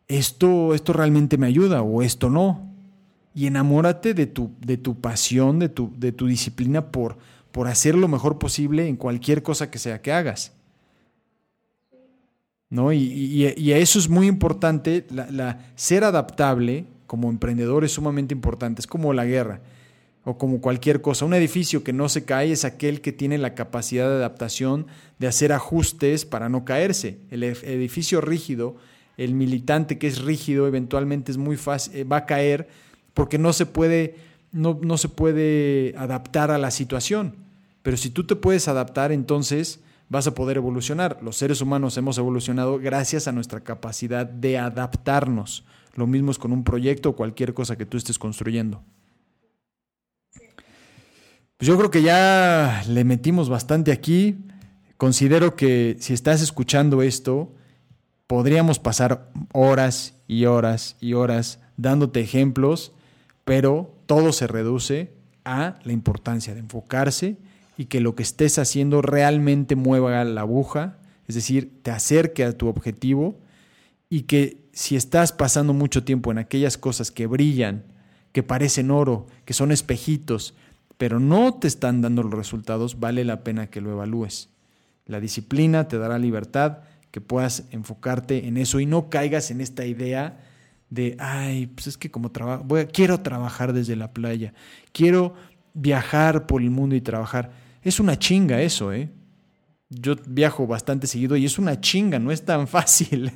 esto, 0.08 0.74
esto 0.74 0.92
realmente 0.92 1.38
me 1.38 1.46
ayuda 1.46 1.82
o 1.82 2.02
esto 2.02 2.30
no 2.30 2.74
y 3.34 3.46
enamórate 3.46 4.14
de 4.14 4.26
tu, 4.26 4.52
de 4.60 4.76
tu 4.76 5.00
pasión, 5.00 5.58
de 5.58 5.68
tu, 5.68 5.92
de 5.96 6.12
tu 6.12 6.26
disciplina 6.26 6.92
por, 6.92 7.18
por 7.50 7.66
hacer 7.66 7.96
lo 7.96 8.06
mejor 8.06 8.38
posible 8.38 8.86
en 8.88 8.96
cualquier 8.96 9.42
cosa 9.42 9.70
que 9.70 9.78
sea 9.78 10.00
que 10.00 10.12
hagas. 10.12 10.52
¿No? 12.74 12.92
Y, 12.92 13.54
y, 13.56 13.72
a 13.72 13.78
eso 13.78 14.00
es 14.00 14.08
muy 14.08 14.26
importante, 14.26 15.06
la, 15.08 15.64
ser 15.76 16.02
adaptable 16.02 16.86
como 17.06 17.30
emprendedor 17.30 17.84
es 17.84 17.92
sumamente 17.92 18.34
importante, 18.34 18.80
es 18.80 18.88
como 18.88 19.12
la 19.12 19.24
guerra 19.24 19.60
o 20.24 20.38
como 20.38 20.60
cualquier 20.60 21.00
cosa. 21.00 21.24
Un 21.24 21.34
edificio 21.34 21.84
que 21.84 21.92
no 21.92 22.08
se 22.08 22.24
cae 22.24 22.50
es 22.50 22.64
aquel 22.64 23.00
que 23.00 23.12
tiene 23.12 23.38
la 23.38 23.54
capacidad 23.54 24.08
de 24.08 24.16
adaptación, 24.16 24.88
de 25.20 25.28
hacer 25.28 25.52
ajustes 25.52 26.24
para 26.24 26.48
no 26.48 26.64
caerse. 26.64 27.20
El 27.30 27.44
edificio 27.44 28.20
rígido, 28.20 28.74
el 29.18 29.34
militante 29.34 29.96
que 29.96 30.08
es 30.08 30.20
rígido, 30.20 30.66
eventualmente 30.66 31.30
es 31.30 31.38
muy 31.38 31.56
fácil, 31.56 31.94
eh, 31.94 32.02
va 32.02 32.16
a 32.16 32.26
caer 32.26 32.66
porque 33.14 33.38
no 33.38 33.52
se 33.52 33.66
puede, 33.66 34.16
no, 34.50 34.80
no 34.82 34.98
se 34.98 35.08
puede 35.08 35.94
adaptar 35.96 36.50
a 36.50 36.58
la 36.58 36.72
situación. 36.72 37.36
Pero 37.84 37.96
si 37.96 38.10
tú 38.10 38.24
te 38.24 38.34
puedes 38.34 38.66
adaptar, 38.66 39.12
entonces 39.12 39.78
vas 40.14 40.26
a 40.26 40.34
poder 40.34 40.56
evolucionar. 40.56 41.18
Los 41.22 41.36
seres 41.36 41.60
humanos 41.60 41.96
hemos 41.96 42.16
evolucionado 42.18 42.78
gracias 42.78 43.28
a 43.28 43.32
nuestra 43.32 43.60
capacidad 43.60 44.24
de 44.26 44.58
adaptarnos. 44.58 45.64
Lo 45.94 46.06
mismo 46.06 46.30
es 46.30 46.38
con 46.38 46.52
un 46.52 46.64
proyecto 46.64 47.10
o 47.10 47.16
cualquier 47.16 47.52
cosa 47.52 47.76
que 47.76 47.84
tú 47.84 47.96
estés 47.96 48.18
construyendo. 48.18 48.82
Pues 51.56 51.68
yo 51.68 51.76
creo 51.76 51.90
que 51.90 52.02
ya 52.02 52.82
le 52.88 53.04
metimos 53.04 53.48
bastante 53.48 53.92
aquí. 53.92 54.38
Considero 54.96 55.56
que 55.56 55.96
si 56.00 56.14
estás 56.14 56.40
escuchando 56.40 57.02
esto, 57.02 57.52
podríamos 58.26 58.78
pasar 58.78 59.30
horas 59.52 60.14
y 60.26 60.46
horas 60.46 60.96
y 61.00 61.12
horas 61.12 61.60
dándote 61.76 62.20
ejemplos 62.20 62.92
pero 63.44 63.94
todo 64.06 64.32
se 64.32 64.46
reduce 64.46 65.12
a 65.44 65.78
la 65.84 65.92
importancia 65.92 66.54
de 66.54 66.60
enfocarse 66.60 67.36
y 67.76 67.86
que 67.86 68.00
lo 68.00 68.14
que 68.14 68.22
estés 68.22 68.58
haciendo 68.58 69.02
realmente 69.02 69.76
mueva 69.76 70.24
la 70.24 70.40
aguja, 70.42 70.98
es 71.26 71.34
decir, 71.34 71.80
te 71.82 71.90
acerque 71.90 72.44
a 72.44 72.56
tu 72.56 72.68
objetivo 72.68 73.38
y 74.08 74.22
que 74.22 74.64
si 74.72 74.96
estás 74.96 75.32
pasando 75.32 75.72
mucho 75.72 76.04
tiempo 76.04 76.30
en 76.30 76.38
aquellas 76.38 76.78
cosas 76.78 77.10
que 77.10 77.26
brillan, 77.26 77.84
que 78.32 78.42
parecen 78.42 78.90
oro, 78.90 79.26
que 79.44 79.54
son 79.54 79.72
espejitos, 79.72 80.54
pero 80.96 81.20
no 81.20 81.54
te 81.54 81.68
están 81.68 82.00
dando 82.00 82.22
los 82.22 82.32
resultados, 82.32 83.00
vale 83.00 83.24
la 83.24 83.44
pena 83.44 83.68
que 83.68 83.80
lo 83.80 83.92
evalúes. 83.92 84.50
La 85.06 85.20
disciplina 85.20 85.88
te 85.88 85.98
dará 85.98 86.18
libertad, 86.18 86.78
que 87.10 87.20
puedas 87.20 87.64
enfocarte 87.70 88.48
en 88.48 88.56
eso 88.56 88.80
y 88.80 88.86
no 88.86 89.08
caigas 89.08 89.50
en 89.52 89.60
esta 89.60 89.86
idea 89.86 90.40
de, 90.90 91.16
ay, 91.20 91.66
pues 91.66 91.86
es 91.86 91.96
que 91.96 92.10
como 92.10 92.32
trabajo, 92.32 92.66
quiero 92.92 93.20
trabajar 93.20 93.72
desde 93.72 93.94
la 93.96 94.12
playa, 94.12 94.52
quiero 94.92 95.34
viajar 95.74 96.46
por 96.46 96.62
el 96.62 96.70
mundo 96.70 96.96
y 96.96 97.00
trabajar. 97.00 97.52
Es 97.84 98.00
una 98.00 98.18
chinga 98.18 98.62
eso, 98.62 98.92
¿eh? 98.92 99.10
Yo 99.90 100.16
viajo 100.26 100.66
bastante 100.66 101.06
seguido 101.06 101.36
y 101.36 101.44
es 101.44 101.58
una 101.58 101.80
chinga, 101.80 102.18
no 102.18 102.32
es 102.32 102.44
tan 102.44 102.66
fácil. 102.76 103.30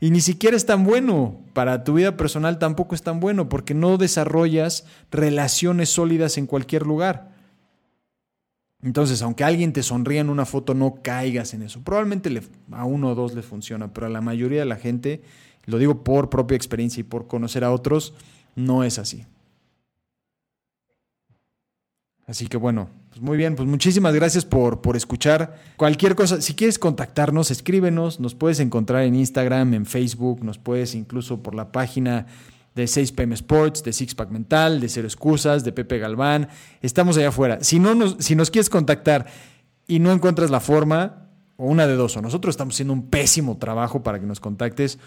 y 0.00 0.10
ni 0.10 0.20
siquiera 0.20 0.56
es 0.56 0.66
tan 0.66 0.84
bueno. 0.84 1.40
Para 1.54 1.84
tu 1.84 1.94
vida 1.94 2.16
personal 2.16 2.58
tampoco 2.58 2.94
es 2.94 3.02
tan 3.02 3.20
bueno 3.20 3.48
porque 3.48 3.72
no 3.72 3.96
desarrollas 3.96 4.84
relaciones 5.10 5.88
sólidas 5.88 6.36
en 6.36 6.46
cualquier 6.46 6.84
lugar. 6.84 7.34
Entonces, 8.82 9.22
aunque 9.22 9.44
alguien 9.44 9.72
te 9.72 9.82
sonría 9.82 10.20
en 10.20 10.28
una 10.28 10.44
foto, 10.44 10.74
no 10.74 10.96
caigas 11.02 11.54
en 11.54 11.62
eso. 11.62 11.82
Probablemente 11.82 12.42
a 12.72 12.84
uno 12.84 13.10
o 13.10 13.14
dos 13.14 13.34
le 13.34 13.42
funciona, 13.42 13.92
pero 13.92 14.06
a 14.06 14.10
la 14.10 14.20
mayoría 14.20 14.60
de 14.60 14.66
la 14.66 14.76
gente 14.76 15.22
lo 15.64 15.78
digo 15.78 16.04
por 16.04 16.30
propia 16.30 16.56
experiencia 16.56 17.00
y 17.00 17.04
por 17.04 17.26
conocer 17.26 17.64
a 17.64 17.72
otros, 17.72 18.14
no 18.54 18.84
es 18.84 18.98
así. 18.98 19.24
Así 22.26 22.48
que 22.48 22.56
bueno, 22.56 22.90
pues 23.10 23.20
muy 23.20 23.36
bien, 23.36 23.54
pues 23.54 23.68
muchísimas 23.68 24.12
gracias 24.12 24.44
por, 24.44 24.80
por 24.80 24.96
escuchar. 24.96 25.60
Cualquier 25.76 26.16
cosa, 26.16 26.40
si 26.40 26.54
quieres 26.54 26.78
contactarnos, 26.78 27.52
escríbenos, 27.52 28.18
nos 28.18 28.34
puedes 28.34 28.58
encontrar 28.58 29.04
en 29.04 29.14
Instagram, 29.14 29.74
en 29.74 29.86
Facebook, 29.86 30.42
nos 30.42 30.58
puedes 30.58 30.96
incluso 30.96 31.40
por 31.42 31.54
la 31.54 31.70
página 31.70 32.26
de 32.74 32.84
6PM 32.84 33.32
Sports, 33.32 33.84
de 33.84 33.92
Sixpack 33.92 34.30
Mental, 34.30 34.80
de 34.80 34.88
Cero 34.88 35.06
Excusas, 35.06 35.64
de 35.64 35.72
Pepe 35.72 35.98
Galván. 35.98 36.48
Estamos 36.82 37.16
allá 37.16 37.28
afuera. 37.28 37.58
Si, 37.62 37.78
no 37.78 37.94
nos, 37.94 38.16
si 38.18 38.34
nos 38.34 38.50
quieres 38.50 38.70
contactar 38.70 39.26
y 39.86 40.00
no 40.00 40.12
encuentras 40.12 40.50
la 40.50 40.60
forma, 40.60 41.28
o 41.56 41.66
una 41.66 41.86
de 41.86 41.94
dos, 41.94 42.16
o 42.16 42.22
nosotros 42.22 42.52
estamos 42.52 42.74
haciendo 42.74 42.92
un 42.92 43.08
pésimo 43.08 43.56
trabajo 43.56 44.02
para 44.02 44.20
que 44.20 44.26
nos 44.26 44.40
contactes, 44.40 44.98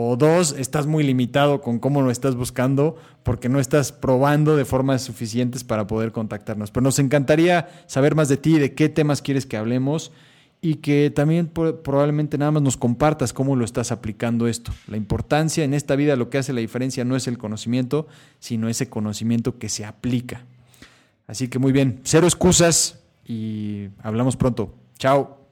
o 0.00 0.16
dos, 0.16 0.54
estás 0.56 0.86
muy 0.86 1.02
limitado 1.02 1.60
con 1.60 1.80
cómo 1.80 2.02
lo 2.02 2.12
estás 2.12 2.36
buscando 2.36 2.94
porque 3.24 3.48
no 3.48 3.58
estás 3.58 3.90
probando 3.90 4.56
de 4.56 4.64
formas 4.64 5.02
suficientes 5.02 5.64
para 5.64 5.88
poder 5.88 6.12
contactarnos. 6.12 6.70
Pero 6.70 6.84
nos 6.84 7.00
encantaría 7.00 7.68
saber 7.86 8.14
más 8.14 8.28
de 8.28 8.36
ti, 8.36 8.60
de 8.60 8.74
qué 8.74 8.88
temas 8.88 9.22
quieres 9.22 9.44
que 9.44 9.56
hablemos 9.56 10.12
y 10.60 10.76
que 10.76 11.10
también 11.10 11.48
probablemente 11.48 12.38
nada 12.38 12.52
más 12.52 12.62
nos 12.62 12.76
compartas 12.76 13.32
cómo 13.32 13.56
lo 13.56 13.64
estás 13.64 13.90
aplicando 13.90 14.46
esto. 14.46 14.72
La 14.86 14.96
importancia 14.96 15.64
en 15.64 15.74
esta 15.74 15.96
vida, 15.96 16.14
lo 16.14 16.30
que 16.30 16.38
hace 16.38 16.52
la 16.52 16.60
diferencia 16.60 17.04
no 17.04 17.16
es 17.16 17.26
el 17.26 17.36
conocimiento, 17.36 18.06
sino 18.38 18.68
ese 18.68 18.88
conocimiento 18.88 19.58
que 19.58 19.68
se 19.68 19.84
aplica. 19.84 20.44
Así 21.26 21.48
que 21.48 21.58
muy 21.58 21.72
bien, 21.72 22.00
cero 22.04 22.28
excusas 22.28 23.00
y 23.26 23.88
hablamos 24.04 24.36
pronto. 24.36 24.74
Chao. 24.96 25.47